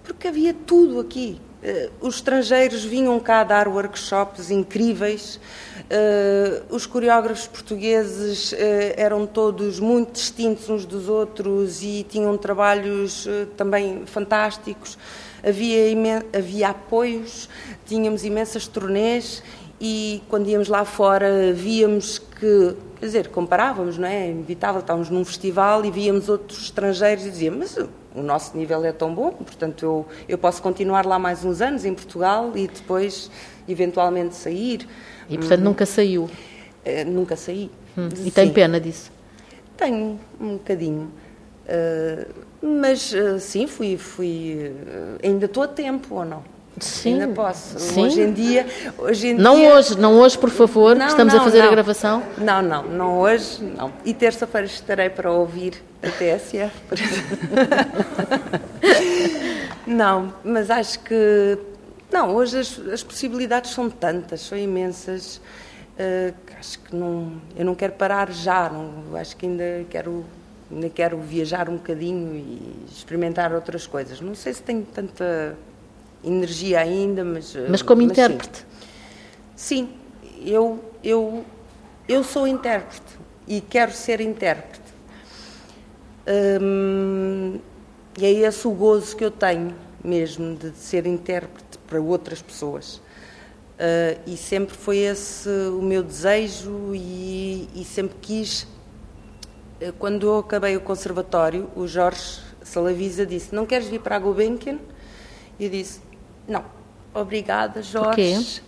[0.04, 1.39] porque havia tudo aqui.
[1.62, 8.56] Uh, os estrangeiros vinham cá dar workshops incríveis, uh, os coreógrafos portugueses uh,
[8.97, 14.97] eram todos muito distintos uns dos outros e tinham trabalhos também fantásticos.
[15.43, 17.47] Havia, havia apoios,
[17.86, 19.43] tínhamos imensas turnês
[19.80, 24.30] e quando íamos lá fora víamos que, quer dizer, comparávamos, não é?
[24.30, 28.91] Inevitável, estávamos num festival e víamos outros estrangeiros e dizíamos, mas o nosso nível é
[28.91, 33.32] tão bom, portanto eu, eu posso continuar lá mais uns anos em Portugal e depois
[33.67, 34.88] eventualmente sair.
[35.30, 35.65] E portanto uhum.
[35.65, 36.24] nunca saiu?
[36.26, 37.71] Uh, nunca saí.
[37.97, 38.10] Hum.
[38.26, 39.12] E tem pena disso?
[39.78, 41.12] Tenho, um bocadinho.
[41.65, 44.71] Uh, mas uh, sim, fui, fui
[45.24, 46.43] ainda estou a tempo ou não?
[46.79, 47.21] Sim.
[47.21, 47.79] Ainda posso.
[47.79, 48.05] Sim.
[48.05, 48.65] Hoje em dia.
[48.97, 49.73] Hoje em não dia...
[49.73, 51.67] hoje, não hoje, por favor, não, estamos não, a fazer não.
[51.67, 52.23] a gravação.
[52.38, 53.91] Não, não, não hoje, não.
[54.05, 56.71] E terça-feira estarei para ouvir a TSF.
[59.86, 61.57] não, mas acho que.
[62.12, 65.38] Não, hoje as, as possibilidades são tantas, são imensas.
[65.97, 67.34] Uh, acho que não.
[67.55, 70.25] Eu não quero parar já, não, acho que ainda quero
[70.71, 74.21] ainda quero viajar um bocadinho e experimentar outras coisas.
[74.21, 75.57] Não sei se tenho tanta
[76.23, 77.55] energia ainda, mas...
[77.55, 78.65] Eh, mas como mas intérprete?
[79.55, 79.89] Sim.
[80.25, 81.45] sim, eu, eu,
[82.07, 84.81] eu sou intérprete e quero ser intérprete.
[86.62, 87.60] Hum,
[88.17, 92.95] e é esse o gozo que eu tenho mesmo de ser intérprete para outras pessoas.
[93.81, 98.63] Uh, e sempre foi esse o meu desejo e, e sempre quis.
[99.81, 104.19] Uh, quando eu acabei o conservatório, o Jorge Salavisa disse: Não queres vir para a
[104.19, 104.77] Gulbenkian?
[105.60, 105.99] E eu disse:
[106.47, 106.63] não.
[107.13, 108.62] Obrigada, Jorge.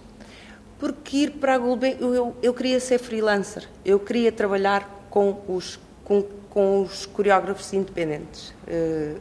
[0.78, 3.70] Porque ir para a Gulbenkian, eu, eu, eu, queria ser freelancer.
[3.86, 8.54] Eu queria trabalhar com os, com, com os coreógrafos independentes.
[8.68, 9.18] Uh,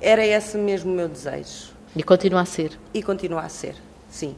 [0.00, 1.72] era esse mesmo o meu desejo.
[1.96, 2.78] E continua a ser?
[2.92, 3.76] E continua a ser,
[4.10, 4.36] sim.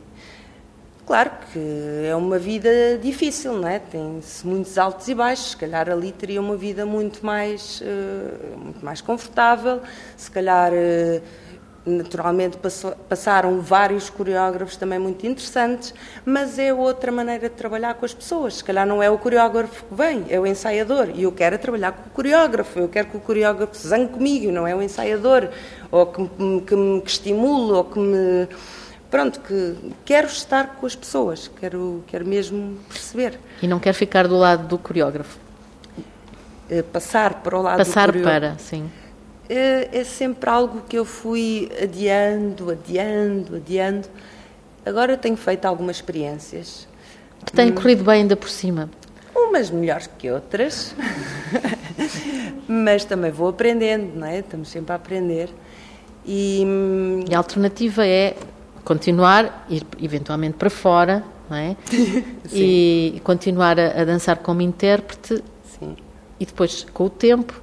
[1.06, 3.78] Claro que é uma vida difícil, não é?
[3.78, 5.50] Tem-se muitos altos e baixos.
[5.50, 9.82] Se calhar ali teria uma vida muito mais, uh, muito mais confortável.
[10.16, 10.72] Se calhar.
[10.72, 11.43] Uh,
[11.86, 12.56] Naturalmente
[13.08, 15.92] passaram vários coreógrafos também muito interessantes,
[16.24, 18.56] mas é outra maneira de trabalhar com as pessoas.
[18.56, 21.10] Se calhar não é o coreógrafo que vem, é o ensaiador.
[21.14, 24.12] E eu quero é trabalhar com o coreógrafo, eu quero que o coreógrafo se zangue
[24.12, 25.50] comigo, não é o ensaiador,
[25.90, 26.26] ou que,
[26.66, 28.48] que me que estimule, ou que me.
[29.10, 33.38] Pronto, que quero estar com as pessoas, quero, quero mesmo perceber.
[33.60, 35.38] E não quer ficar do lado do coreógrafo?
[36.70, 38.54] Eh, passar para o lado Passar do coreógrafo.
[38.54, 39.03] Passar para, sim
[39.48, 44.08] é, é sempre algo que eu fui adiando, adiando, adiando.
[44.84, 46.86] Agora tenho feito algumas experiências.
[47.44, 47.74] Que têm hum.
[47.74, 48.90] corrido bem ainda por cima.
[49.34, 50.94] Umas melhores que outras,
[52.68, 54.38] mas também vou aprendendo, não é?
[54.38, 55.50] Estamos sempre a aprender.
[56.24, 58.36] E, hum, e a alternativa é
[58.84, 61.76] continuar, ir eventualmente para fora, não é?
[62.52, 65.42] e continuar a, a, dançar como intérprete.
[65.78, 65.96] Sim.
[66.38, 67.62] E depois, com o tempo,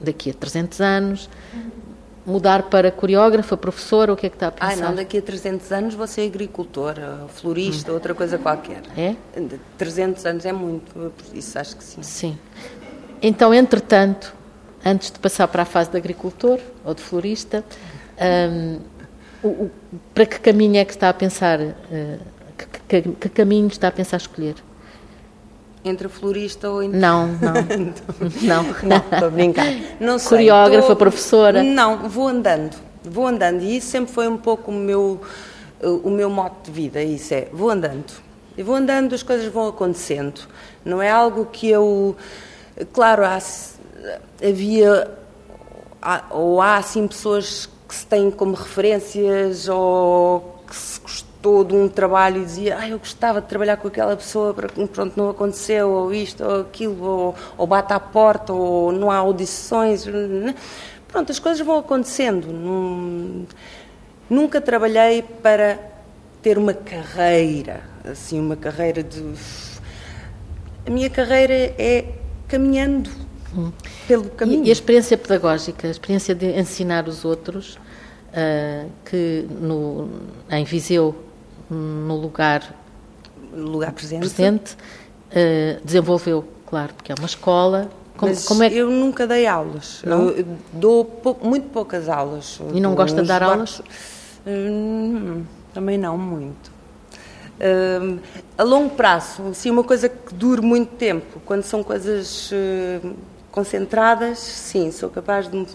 [0.00, 1.30] daqui a 300 anos,
[2.28, 4.72] mudar para coreógrafa, professora, o que é que está a pensar?
[4.72, 7.94] Ah, não, daqui a 300 anos vou ser agricultora, florista, hum.
[7.94, 8.82] outra coisa qualquer.
[8.96, 9.14] É?
[9.78, 12.02] 300 anos é muito, isso acho que sim.
[12.02, 12.38] Sim.
[13.22, 14.34] Então, entretanto,
[14.84, 17.64] antes de passar para a fase de agricultor ou de florista,
[18.50, 18.80] um,
[19.42, 19.70] o, o,
[20.14, 21.74] para que caminho é que está a pensar, uh,
[22.56, 24.56] que, que, que, caminho está a pensar escolher?
[25.88, 26.82] Entre florista ou...
[26.82, 26.98] Entre...
[26.98, 27.52] Não, não.
[28.42, 29.66] não, não, estou a brincar.
[30.00, 30.96] Não sei, Coreógrafa, tô...
[30.96, 31.62] professora?
[31.62, 35.20] Não, vou andando, vou andando e isso sempre foi um pouco o meu,
[35.82, 38.12] o meu modo de vida, isso é, vou andando.
[38.56, 40.40] E vou andando, as coisas vão acontecendo.
[40.84, 42.16] Não é algo que eu...
[42.92, 43.38] Claro, há,
[44.42, 45.10] havia...
[46.02, 51.00] Há, ou há, assim, pessoas que se têm como referências ou que se
[51.40, 55.30] de um trabalho e dizia ah, eu gostava de trabalhar com aquela pessoa, pronto, não
[55.30, 60.04] aconteceu, ou isto, ou aquilo, ou, ou bate à porta, ou não há audições.
[61.06, 62.48] Pronto, as coisas vão acontecendo.
[64.28, 65.78] Nunca trabalhei para
[66.42, 69.22] ter uma carreira, assim, uma carreira de.
[70.86, 72.14] A minha carreira é
[72.46, 73.10] caminhando
[73.56, 73.72] Hum.
[74.06, 74.64] Pelo caminho.
[74.64, 80.08] E, e, a experiência pedagógica, a experiência de ensinar os outros, uh, que no,
[80.50, 81.14] em Viseu,
[81.70, 82.74] no lugar,
[83.52, 84.76] lugar presente, presente
[85.28, 87.90] uh, desenvolveu, claro, porque é uma escola.
[88.16, 88.76] Como, como é que...
[88.76, 90.02] eu nunca dei aulas.
[90.04, 90.30] Não?
[90.30, 92.60] Eu dou pou, muito poucas aulas.
[92.74, 93.80] E não gosta de dar aulas?
[94.46, 96.78] Hum, também não muito.
[97.58, 98.20] Uh,
[98.56, 103.14] a longo prazo, assim, uma coisa que dure muito tempo, quando são coisas uh,
[103.50, 105.66] concentradas, sim, sou capaz de.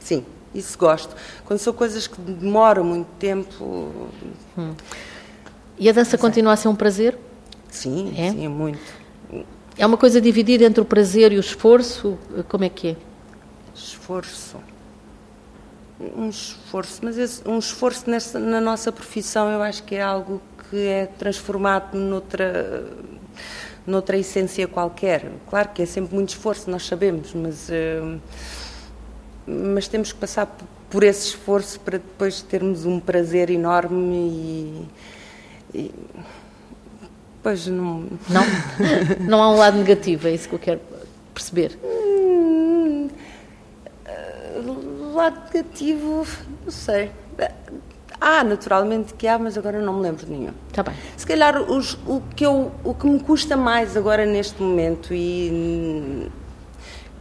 [0.00, 1.14] Sim, isso gosto.
[1.44, 4.08] Quando são coisas que demoram muito tempo.
[4.56, 4.74] Hum.
[5.78, 7.18] E a dança continua a ser um prazer?
[7.68, 8.30] Sim, é?
[8.30, 8.78] sim, muito.
[9.76, 12.16] É uma coisa dividida entre o prazer e o esforço?
[12.48, 12.96] Como é que é?
[13.74, 14.58] Esforço.
[16.16, 20.40] Um esforço, mas esse, um esforço nessa, na nossa profissão eu acho que é algo
[20.70, 22.84] que é transformado noutra
[23.86, 25.30] noutra essência qualquer.
[25.48, 28.20] Claro que é sempre muito esforço, nós sabemos, mas, uh,
[29.46, 30.46] mas temos que passar
[30.88, 34.88] por esse esforço para depois termos um prazer enorme e.
[35.74, 35.90] e
[37.42, 38.04] pois não.
[38.28, 38.42] Não?
[39.20, 40.80] não há um lado negativo, é isso que eu quero
[41.34, 41.78] perceber.
[41.82, 43.08] Hum,
[45.14, 46.26] lado negativo,
[46.64, 47.10] não sei.
[48.20, 50.52] Ah, naturalmente que há, mas agora não me lembro de nenhum.
[50.68, 50.94] Está bem.
[51.16, 56.30] Se calhar os, o, que eu, o que me custa mais agora neste momento e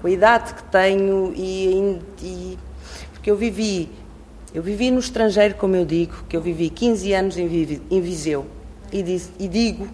[0.02, 2.60] com a idade que tenho e, e
[3.14, 3.90] porque eu vivi
[4.54, 8.46] eu vivi no estrangeiro, como eu digo, que eu vivi 15 anos em, em Viseu
[8.92, 9.00] e,
[9.40, 9.88] e digo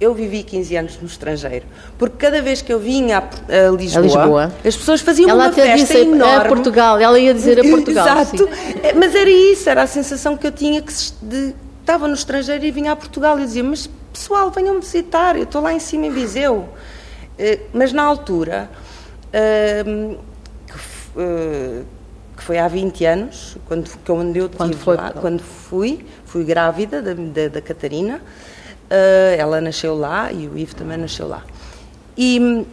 [0.00, 1.64] eu vivi 15 anos no estrangeiro,
[1.96, 5.52] porque cada vez que eu vinha a, Lisboa, a Lisboa, as pessoas faziam ela uma
[5.52, 6.46] festa disse enorme.
[6.46, 8.04] A Portugal, ela ia dizer a Portugal.
[8.04, 8.48] Exato, sim.
[8.82, 12.64] É, mas era isso, era a sensação que eu tinha que de, estava no estrangeiro
[12.64, 16.06] e vinha a Portugal e dizia, mas pessoal, venham-me visitar, eu estou lá em cima
[16.06, 16.68] em Viseu.
[17.38, 18.68] Eh, mas na altura,
[19.32, 20.16] ehm,
[21.16, 21.82] eh,
[22.42, 27.00] que foi há 20 anos, quando, quando eu quando, foi, lá, quando fui, fui grávida
[27.00, 28.20] da, da, da Catarina,
[28.92, 31.42] Uh, ela nasceu lá e o Ivo também nasceu lá.
[32.14, 32.66] E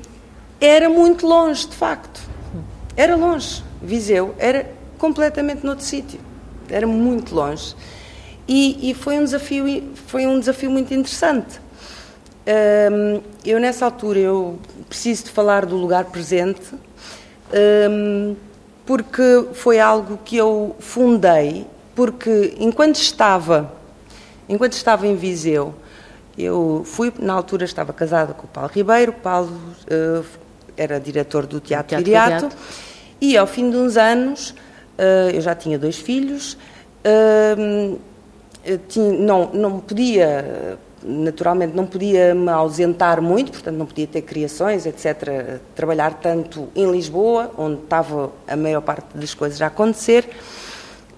[0.59, 2.19] era muito longe, de facto.
[2.97, 3.63] Era longe.
[3.81, 6.19] Viseu era completamente noutro sítio.
[6.67, 7.73] Era muito longe.
[8.45, 11.61] E, e, foi um desafio foi um desafio muito interessante.
[12.91, 16.73] Um, eu nessa altura eu preciso de falar do lugar presente
[17.89, 18.35] um,
[18.89, 23.71] porque foi algo que eu fundei porque enquanto estava
[24.49, 25.75] enquanto estava em Viseu
[26.35, 30.25] eu fui, na altura estava casada com o Paulo Ribeiro, o Paulo uh,
[30.75, 32.57] era diretor do Teatro, Teatro Viriato, Viriato,
[33.21, 34.51] e ao fim de uns anos,
[34.97, 36.57] uh, eu já tinha dois filhos,
[37.05, 37.99] uh,
[38.87, 44.85] tinha, não, não podia, naturalmente não podia me ausentar muito, portanto não podia ter criações,
[44.85, 50.27] etc., trabalhar tanto em Lisboa, onde estava a maior parte das coisas a acontecer,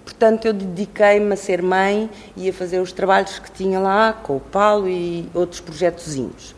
[0.04, 4.36] Portanto, eu dediquei-me a ser mãe e a fazer os trabalhos que tinha lá com
[4.36, 6.54] o Paulo e outros projetozinhos.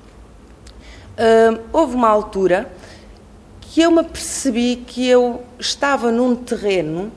[1.14, 2.70] Uh, houve uma altura
[3.60, 7.10] que eu me percebi que eu estava num terreno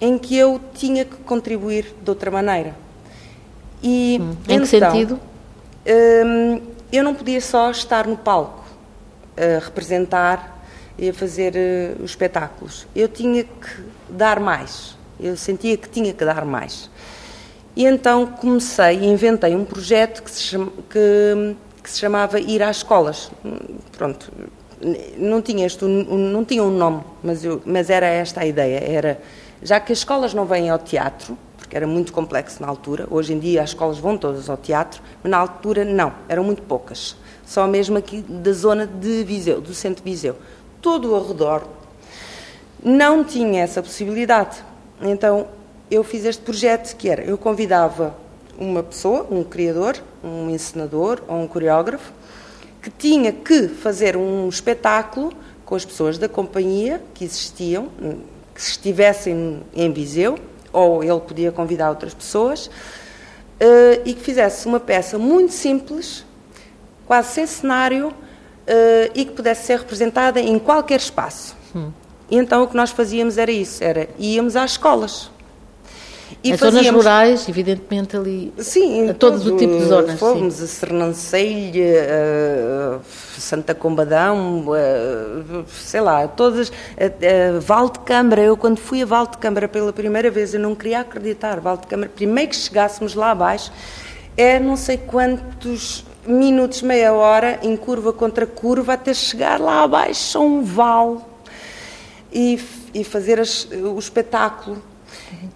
[0.00, 2.74] em que eu tinha que contribuir de outra maneira.
[3.82, 4.36] E, hum.
[4.48, 5.20] Em então, que sentido?
[5.84, 8.64] Uh, eu não podia só estar no palco
[9.36, 10.64] a representar
[10.98, 12.86] e a fazer uh, os espetáculos.
[12.94, 14.96] Eu tinha que dar mais.
[15.18, 16.90] Eu sentia que tinha que dar mais.
[17.74, 22.62] E então comecei e inventei um projeto que se, chama, que, que se chamava Ir
[22.62, 23.30] às Escolas.
[23.96, 24.30] Pronto,
[25.16, 28.78] não tinha, este, não tinha um nome, mas, eu, mas era esta a ideia.
[28.78, 29.20] Era,
[29.62, 31.36] já que as escolas não vêm ao teatro,
[31.72, 35.00] porque era muito complexo na altura, hoje em dia as escolas vão todas ao teatro,
[35.22, 37.16] mas na altura não, eram muito poucas.
[37.46, 40.36] Só mesmo aqui da zona de Viseu, do centro de Viseu.
[40.82, 41.62] Todo o arredor
[42.84, 44.62] não tinha essa possibilidade.
[45.00, 45.46] Então
[45.90, 48.14] eu fiz este projeto que era, eu convidava
[48.58, 52.12] uma pessoa, um criador, um encenador ou um coreógrafo,
[52.82, 55.32] que tinha que fazer um espetáculo
[55.64, 57.88] com as pessoas da companhia que existiam,
[58.54, 60.38] que estivessem em Viseu,
[60.72, 62.70] ou ele podia convidar outras pessoas,
[63.60, 66.24] eh, e que fizesse uma peça muito simples,
[67.06, 68.12] quase sem cenário,
[68.66, 71.56] eh, e que pudesse ser representada em qualquer espaço.
[71.74, 71.90] Hum.
[72.30, 75.30] E então o que nós fazíamos era isso, era íamos às escolas.
[76.42, 76.86] E As fazíamos...
[76.86, 80.18] zonas rurais, evidentemente ali, sim, a todo o tipo de zonas.
[80.18, 80.64] Fomos sim.
[80.64, 82.06] a Sernancelha,
[82.96, 89.02] a Santa Combadão, a, sei lá, todas, a, a Val de Câmara, eu quando fui
[89.02, 92.50] a Val de Câmara pela primeira vez, eu não queria acreditar, Val de Câmara, primeiro
[92.50, 93.72] que chegássemos lá abaixo,
[94.36, 100.38] é não sei quantos minutos, meia hora, em curva contra curva, até chegar lá abaixo
[100.38, 101.28] a um val
[102.32, 102.60] e,
[102.94, 104.82] e fazer as, o espetáculo.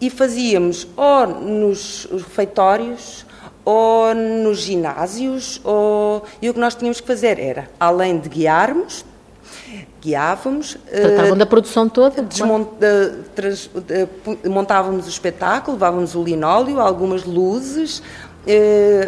[0.01, 3.27] E fazíamos ou nos refeitórios,
[3.65, 6.25] ou nos ginásios, ou...
[6.41, 9.05] e o que nós tínhamos que fazer era, além de guiarmos,
[10.01, 10.79] guiávamos.
[10.89, 12.23] Tratavam uh, da produção toda?
[12.23, 18.03] Desmont, uh, trans, uh, montávamos o espetáculo, levávamos o linóleo, algumas luzes,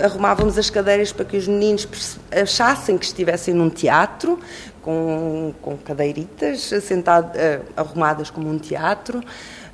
[0.03, 1.87] arrumávamos as cadeiras para que os meninos
[2.33, 4.41] achassem que estivessem num teatro,
[4.83, 9.23] com, com cadeiritas sentado, uh, arrumadas como um teatro.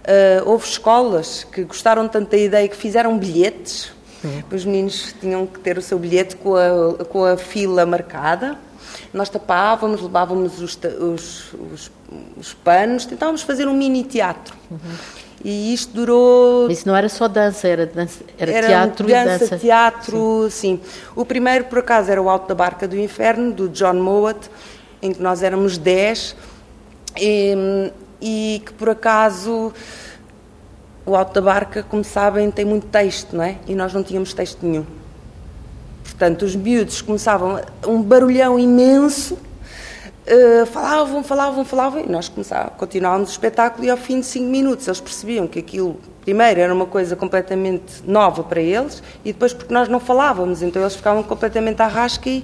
[0.05, 3.91] Uh, houve escolas que gostaram tanto da ideia que fizeram bilhetes.
[4.21, 4.45] Sim.
[4.53, 8.59] Os meninos tinham que ter o seu bilhete com a, com a fila marcada.
[9.13, 11.91] Nós tapávamos, levávamos os, os, os,
[12.37, 14.55] os panos, tentávamos fazer um mini teatro.
[14.71, 14.79] Uhum.
[15.43, 16.71] E isto durou.
[16.71, 19.59] Isso não era só dança, era, dança, era, era teatro dança, e dança.
[19.59, 20.81] teatro, sim.
[20.83, 20.91] sim.
[21.15, 24.51] O primeiro, por acaso, era o Alto da Barca do Inferno, do John Mowat,
[25.03, 26.35] em que nós éramos 10
[27.21, 27.93] e,
[28.25, 29.71] e que por acaso
[31.05, 33.59] o Alto da Barca, como sabem, tem muito texto, não é?
[33.67, 34.87] E nós não tínhamos texto nenhum.
[36.03, 43.29] Portanto, os miúdos começavam um barulhão imenso, uh, falavam, falavam, falavam, e nós começávamos, continuávamos
[43.29, 46.87] o espetáculo e ao fim de cinco minutos eles percebiam que aquilo, primeiro, era uma
[46.87, 51.83] coisa completamente nova para eles e depois porque nós não falávamos, então eles ficavam completamente
[51.83, 52.43] à rasca e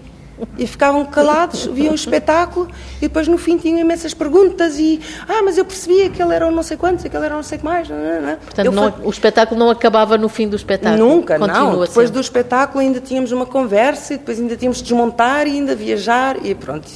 [0.59, 5.43] e ficavam calados, viam o espetáculo e depois no fim tinham imensas perguntas e ah,
[5.43, 7.43] mas eu percebia que ele era um não sei quantos, que ele era um não
[7.43, 7.89] sei que mais.
[7.89, 8.37] Não, não, não.
[8.37, 11.09] Portanto, não, o espetáculo não acabava no fim do espetáculo?
[11.09, 11.81] Nunca, Continua não.
[11.81, 15.75] Depois do espetáculo ainda tínhamos uma conversa e depois ainda tínhamos de desmontar e ainda
[15.75, 16.89] viajar e pronto.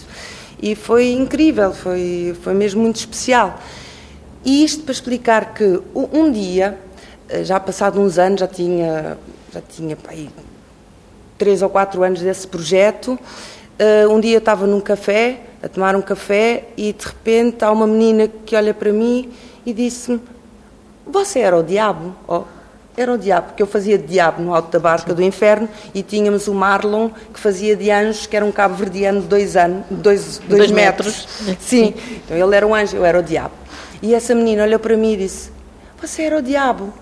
[0.60, 3.58] E foi incrível, foi, foi mesmo muito especial.
[4.44, 6.78] E isto para explicar que um dia,
[7.28, 9.16] eh, já passado uns anos, já tinha,
[9.52, 10.28] já tinha aí,
[11.38, 13.18] três ou quatro anos desse projeto.
[13.78, 17.70] Uh, um dia eu estava num café, a tomar um café, e de repente há
[17.70, 19.30] uma menina que olha para mim
[19.66, 20.20] e disse-me:
[21.06, 22.14] Você era o diabo?
[22.28, 22.42] Oh,
[22.96, 26.02] era o diabo, porque eu fazia de diabo no alto da barca do inferno e
[26.02, 29.84] tínhamos o Marlon que fazia de anjo, que era um cabo verdiano de dois, anos,
[29.90, 31.26] dois, dois, dois metros.
[31.40, 31.64] metros.
[31.64, 31.94] Sim.
[31.98, 33.54] Sim, então ele era um anjo, eu era o diabo.
[34.00, 35.50] E essa menina olhou para mim e disse:
[36.00, 36.92] Você era o diabo?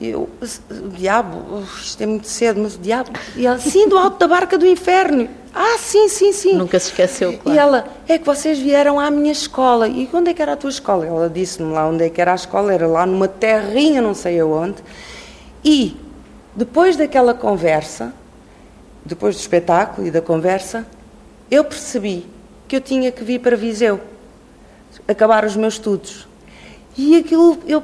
[0.00, 0.28] E eu,
[0.70, 3.10] o diabo, isto é muito cedo, mas o diabo.
[3.34, 5.28] E ela, sim, do alto da barca do inferno.
[5.54, 6.52] Ah, sim, sim, sim.
[6.52, 7.56] Nunca se esqueceu, claro.
[7.56, 9.88] E ela, é que vocês vieram à minha escola.
[9.88, 11.06] E onde é que era a tua escola?
[11.06, 14.38] Ela disse-me lá onde é que era a escola, era lá numa terrinha, não sei
[14.38, 14.82] aonde.
[15.64, 15.96] E,
[16.54, 18.12] depois daquela conversa,
[19.02, 20.86] depois do espetáculo e da conversa,
[21.50, 22.26] eu percebi
[22.68, 23.98] que eu tinha que vir para Viseu,
[25.08, 26.28] acabar os meus estudos.
[26.98, 27.82] E aquilo eu,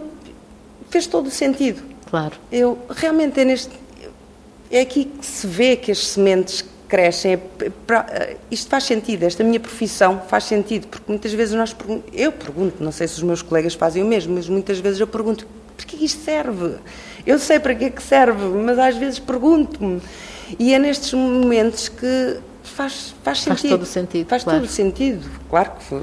[0.90, 1.91] fez todo o sentido.
[2.12, 2.34] Claro.
[2.52, 3.70] Eu realmente é neste
[4.70, 7.32] é aqui que se vê que as sementes crescem.
[7.32, 7.38] É,
[7.88, 11.74] eh, isto faz sentido, esta minha profissão faz sentido, porque muitas vezes nós
[12.12, 15.06] eu pergunto, não sei se os meus colegas fazem o mesmo, mas muitas vezes eu
[15.06, 16.74] pergunto, para que isto serve?
[17.26, 20.02] Eu sei para que é que serve, mas às vezes pergunto-me.
[20.58, 23.56] E é nestes momentos que faz, faz sentido.
[23.56, 24.28] Faz todo o sentido.
[24.28, 24.58] Faz claro.
[24.58, 26.02] todo o sentido, claro que foi.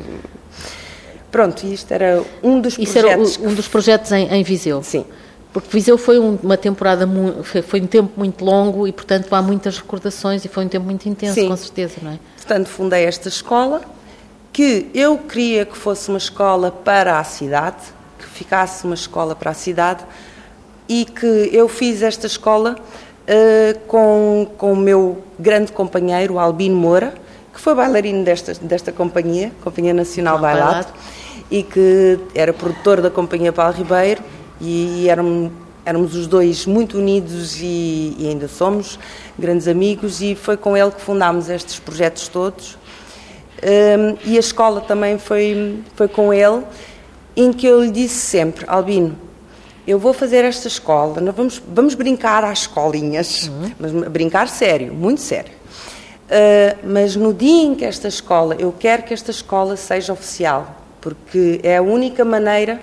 [1.30, 3.38] Pronto, isto era um dos Isso projetos.
[3.38, 4.82] Era um dos projetos em, em Viseu.
[4.82, 5.06] Sim.
[5.52, 7.10] Porque Viseu foi uma temporada,
[7.64, 11.10] foi um tempo muito longo e, portanto, há muitas recordações e foi um tempo muito
[11.10, 11.48] intenso, Sim.
[11.48, 12.20] com certeza, não é?
[12.36, 13.82] Portanto, fundei esta escola,
[14.54, 17.78] que eu queria que fosse uma escola para a cidade,
[18.20, 20.04] que ficasse uma escola para a cidade,
[20.88, 26.76] e que eu fiz esta escola uh, com, com o meu grande companheiro, o Albino
[26.76, 27.14] Moura,
[27.52, 30.94] que foi bailarino desta, desta companhia, Companhia Nacional Bailado,
[31.50, 34.24] e que era produtor da Companhia Paulo Ribeiro,
[34.62, 35.52] e, éramos,
[35.86, 39.00] éramos os dois muito unidos e, e ainda somos
[39.38, 42.78] grandes amigos, e foi com ele que fundámos estes projetos todos.
[43.62, 46.64] Um, e a escola também foi, foi com ele,
[47.36, 49.16] em que eu lhe disse sempre, Albino,
[49.88, 53.72] eu vou fazer esta escola, nós vamos, vamos brincar às escolinhas, uhum.
[53.80, 55.52] mas brincar sério, muito sério.
[56.30, 60.76] Uh, mas no dia em que esta escola, eu quero que esta escola seja oficial,
[61.02, 62.80] porque é a única maneira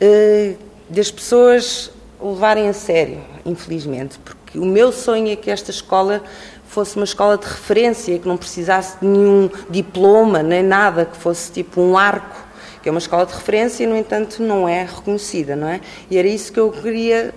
[0.00, 0.56] uh,
[0.92, 1.90] das pessoas
[2.20, 6.22] levarem a sério, infelizmente, porque o meu sonho é que esta escola
[6.68, 11.50] fosse uma escola de referência, que não precisasse de nenhum diploma, nem nada, que fosse
[11.52, 15.54] tipo um arco que é uma escola de referência e, no entanto, não é reconhecida,
[15.54, 15.80] não é?
[16.10, 17.32] E era isso que eu queria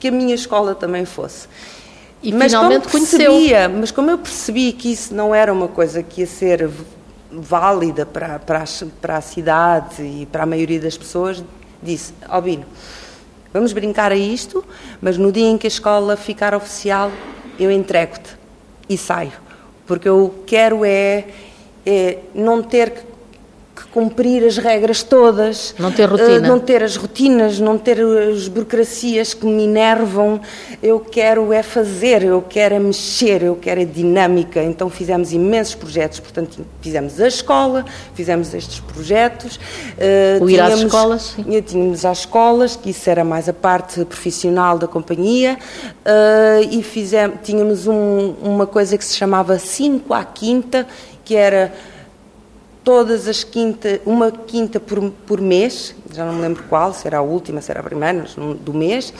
[0.00, 1.46] que a minha escola também fosse.
[2.20, 6.02] E mas finalmente como percebia, mas como eu percebi que isso não era uma coisa
[6.02, 6.68] que ia ser
[7.30, 8.66] válida para, para, a,
[9.00, 11.44] para a cidade e para a maioria das pessoas,
[11.82, 12.64] disse, Albino,
[13.52, 14.64] vamos brincar a isto,
[15.00, 17.10] mas no dia em que a escola ficar oficial,
[17.58, 18.36] eu entrego-te
[18.88, 19.32] e saio.
[19.86, 21.26] Porque eu quero é,
[21.84, 23.07] é não ter que
[23.92, 28.46] cumprir as regras todas, não ter rotina, uh, não ter as rotinas, não ter as
[28.46, 30.40] burocracias que me enervam.
[30.82, 34.62] Eu quero é fazer, eu quero é mexer, eu quero é dinâmica.
[34.62, 37.84] Então fizemos imensos projetos, portanto fizemos a escola,
[38.14, 39.56] fizemos estes projetos.
[39.56, 41.34] Uh, o ir às escolas?
[41.36, 41.62] Sim.
[41.62, 45.58] Tínhamos às escolas, que isso era mais a parte profissional da companhia,
[46.70, 50.86] e fizemos, tínhamos um, uma coisa que se chamava 5 à quinta,
[51.24, 51.72] que era
[52.88, 57.18] todas as quintas, uma quinta por, por mês, já não me lembro qual, se era
[57.18, 58.24] a última, se era a primeira,
[58.62, 59.12] do mês,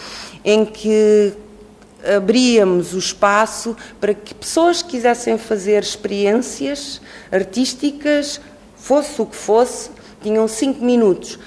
[0.43, 1.35] em que
[2.17, 6.99] abríamos o espaço para que pessoas quisessem fazer experiências
[7.31, 8.41] artísticas,
[8.75, 9.91] fosse o que fosse,
[10.23, 11.39] tinham cinco minutos.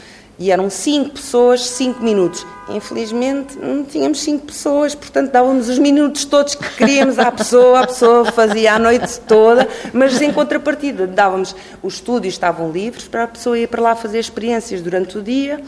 [0.41, 2.47] E eram cinco pessoas, cinco minutos.
[2.67, 7.85] Infelizmente, não tínhamos cinco pessoas, portanto, dávamos os minutos todos que queríamos à pessoa, a
[7.85, 13.27] pessoa fazia a noite toda, mas em contrapartida, dávamos, os estúdios estavam livres para a
[13.27, 15.61] pessoa ir para lá fazer experiências durante o dia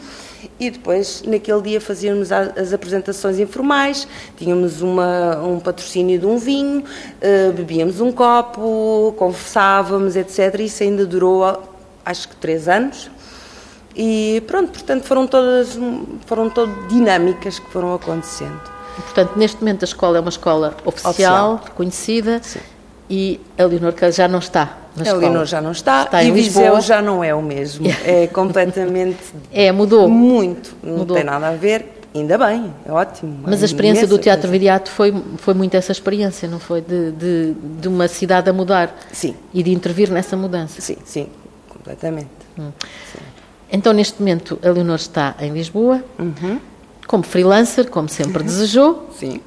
[0.58, 6.80] e depois, naquele dia, fazíamos as apresentações informais, tínhamos uma, um patrocínio de um vinho,
[6.80, 10.58] uh, bebíamos um copo, conversávamos, etc.
[10.58, 11.62] Isso ainda durou,
[12.04, 13.13] acho que, três anos.
[13.96, 15.78] E pronto, portanto, foram todas,
[16.26, 18.60] foram todas dinâmicas que foram acontecendo.
[18.98, 21.60] E, portanto, neste momento a escola é uma escola oficial, oficial.
[21.64, 22.60] reconhecida, Sim.
[23.08, 25.20] e a Leonor já não está na a escola.
[25.20, 27.86] Leonor já não está, está e Viseu já não é o mesmo.
[28.04, 29.18] É completamente...
[29.52, 30.08] é, mudou.
[30.08, 31.16] Muito, não mudou.
[31.16, 31.94] tem nada a ver.
[32.14, 33.40] Ainda bem, é ótimo.
[33.42, 36.80] Mas a experiência do Teatro Viriato foi, foi muito essa experiência, não foi?
[36.80, 38.96] De, de, de uma cidade a mudar.
[39.10, 39.34] Sim.
[39.52, 40.80] E de intervir nessa mudança.
[40.80, 41.26] Sim, sim,
[41.68, 42.28] completamente.
[42.56, 42.70] Hum.
[43.74, 46.60] Então, neste momento, a Leonor está em Lisboa, uhum.
[47.08, 48.46] como freelancer, como sempre uhum.
[48.46, 49.10] desejou.
[49.18, 49.40] Sim.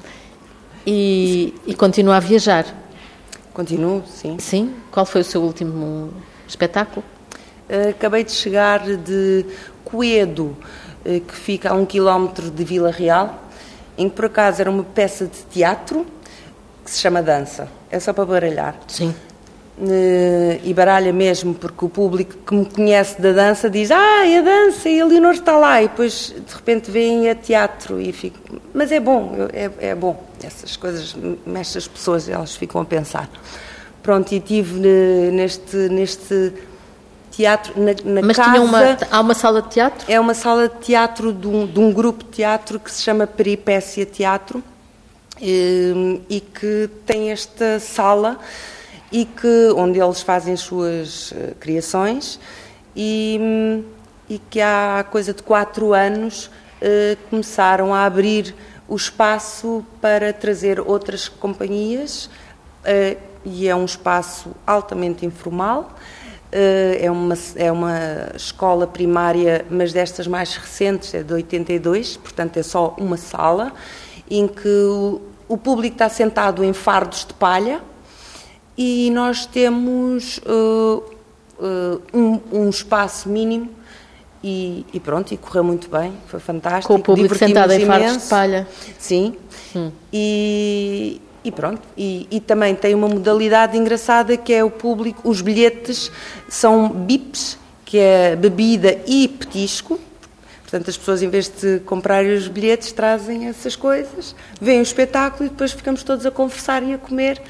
[0.86, 2.66] E, e, continua a viajar.
[3.54, 4.36] Continuo, sim.
[4.38, 4.74] Sim?
[4.90, 6.12] Qual foi o seu último
[6.46, 7.02] espetáculo?
[7.88, 9.46] Acabei de chegar de
[9.82, 10.54] Coedo,
[11.06, 13.42] eh, que fica a um quilómetro de Vila Real,
[13.96, 16.06] em que por acaso era uma peça de teatro
[16.84, 17.66] que se chama Dança.
[17.90, 18.76] É só para baralhar.
[18.88, 19.14] Sim.
[19.80, 24.38] Uh, e baralha mesmo, porque o público que me conhece da dança diz ah, é
[24.38, 28.12] a dança e a Leonor está lá, e depois de repente vem a teatro e
[28.12, 28.40] fico,
[28.74, 31.14] mas é bom, é, é bom, essas coisas
[31.46, 33.30] mexem as pessoas, elas ficam a pensar.
[34.02, 34.80] Pronto, e tive
[35.32, 36.54] neste, neste
[37.30, 38.50] teatro, na, na mas casa...
[38.50, 40.12] Tinha uma, há uma sala de teatro?
[40.12, 43.28] É uma sala de teatro de um, de um grupo de teatro que se chama
[43.28, 44.60] Peripécia Teatro,
[45.40, 48.38] e, eh, e que tem esta sala
[49.10, 52.38] e que, onde eles fazem as suas uh, criações
[52.94, 53.82] e,
[54.28, 58.54] e, que há coisa de quatro anos uh, começaram a abrir
[58.86, 65.90] o espaço para trazer outras companhias uh, e é um espaço altamente informal.
[66.50, 72.62] é, uma, é uma escola primária, mas destas mais recentes, é de 82, portanto é
[72.62, 73.72] só uma sala,
[74.30, 77.82] em que o, o público está sentado em fardos de palha,
[78.78, 81.02] e nós temos uh,
[81.58, 83.68] uh, um, um, espaço mínimo
[84.42, 86.86] e, e, pronto, e correu muito bem, foi fantástico.
[86.86, 88.68] Com o público sentado em fardos de palha.
[88.96, 89.34] Sim,
[89.74, 89.90] hum.
[90.12, 95.40] e, e pronto, e, e, também tem uma modalidade engraçada que é o público, os
[95.40, 96.12] bilhetes
[96.48, 99.98] são bips, que é bebida e petisco,
[100.68, 105.46] Portanto, as pessoas, em vez de comprarem os bilhetes, trazem essas coisas, veem o espetáculo
[105.46, 107.40] e depois ficamos todos a conversar e a comer.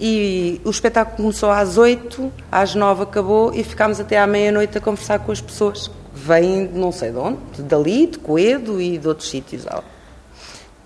[0.00, 4.80] E o espetáculo começou às oito, às nove acabou e ficámos até à meia-noite a
[4.80, 5.90] conversar com as pessoas.
[6.14, 9.66] Vêm de não sei de onde, dali, de Coedo e de outros sítios.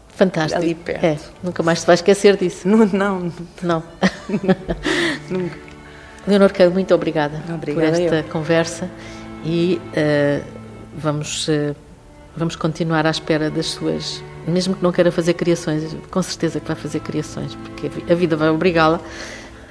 [0.08, 0.60] Fantástico.
[0.60, 1.04] Ali perto.
[1.04, 2.66] É, nunca mais te vais esquecer disso.
[2.66, 3.32] Não, não.
[3.62, 3.82] Não.
[5.28, 5.72] nunca.
[6.26, 8.24] Leonor Cano, muito obrigada, Obrigada por esta eu.
[8.24, 8.90] conversa
[9.44, 10.44] e uh,
[10.96, 11.74] vamos, uh,
[12.36, 14.22] vamos continuar à espera das suas.
[14.46, 18.36] Mesmo que não queira fazer criações, com certeza que vai fazer criações, porque a vida
[18.36, 18.98] vai obrigá-la.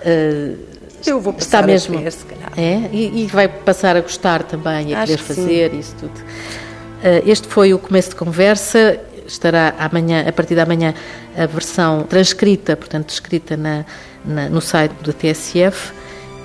[0.06, 0.58] Uh,
[1.06, 1.98] Eu vou está passar mesmo.
[1.98, 2.52] a ver, se calhar.
[2.58, 5.42] É, e, e vai passar a gostar também, a Acho querer que sim.
[5.42, 6.18] fazer isso tudo.
[6.20, 9.00] Uh, este foi o começo de conversa.
[9.28, 10.94] Estará amanhã, a partir da manhã,
[11.38, 13.86] a versão transcrita, portanto, escrita na,
[14.26, 15.94] na- no site da TSF.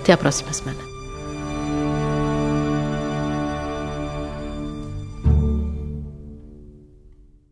[0.00, 0.85] Até à próxima semana.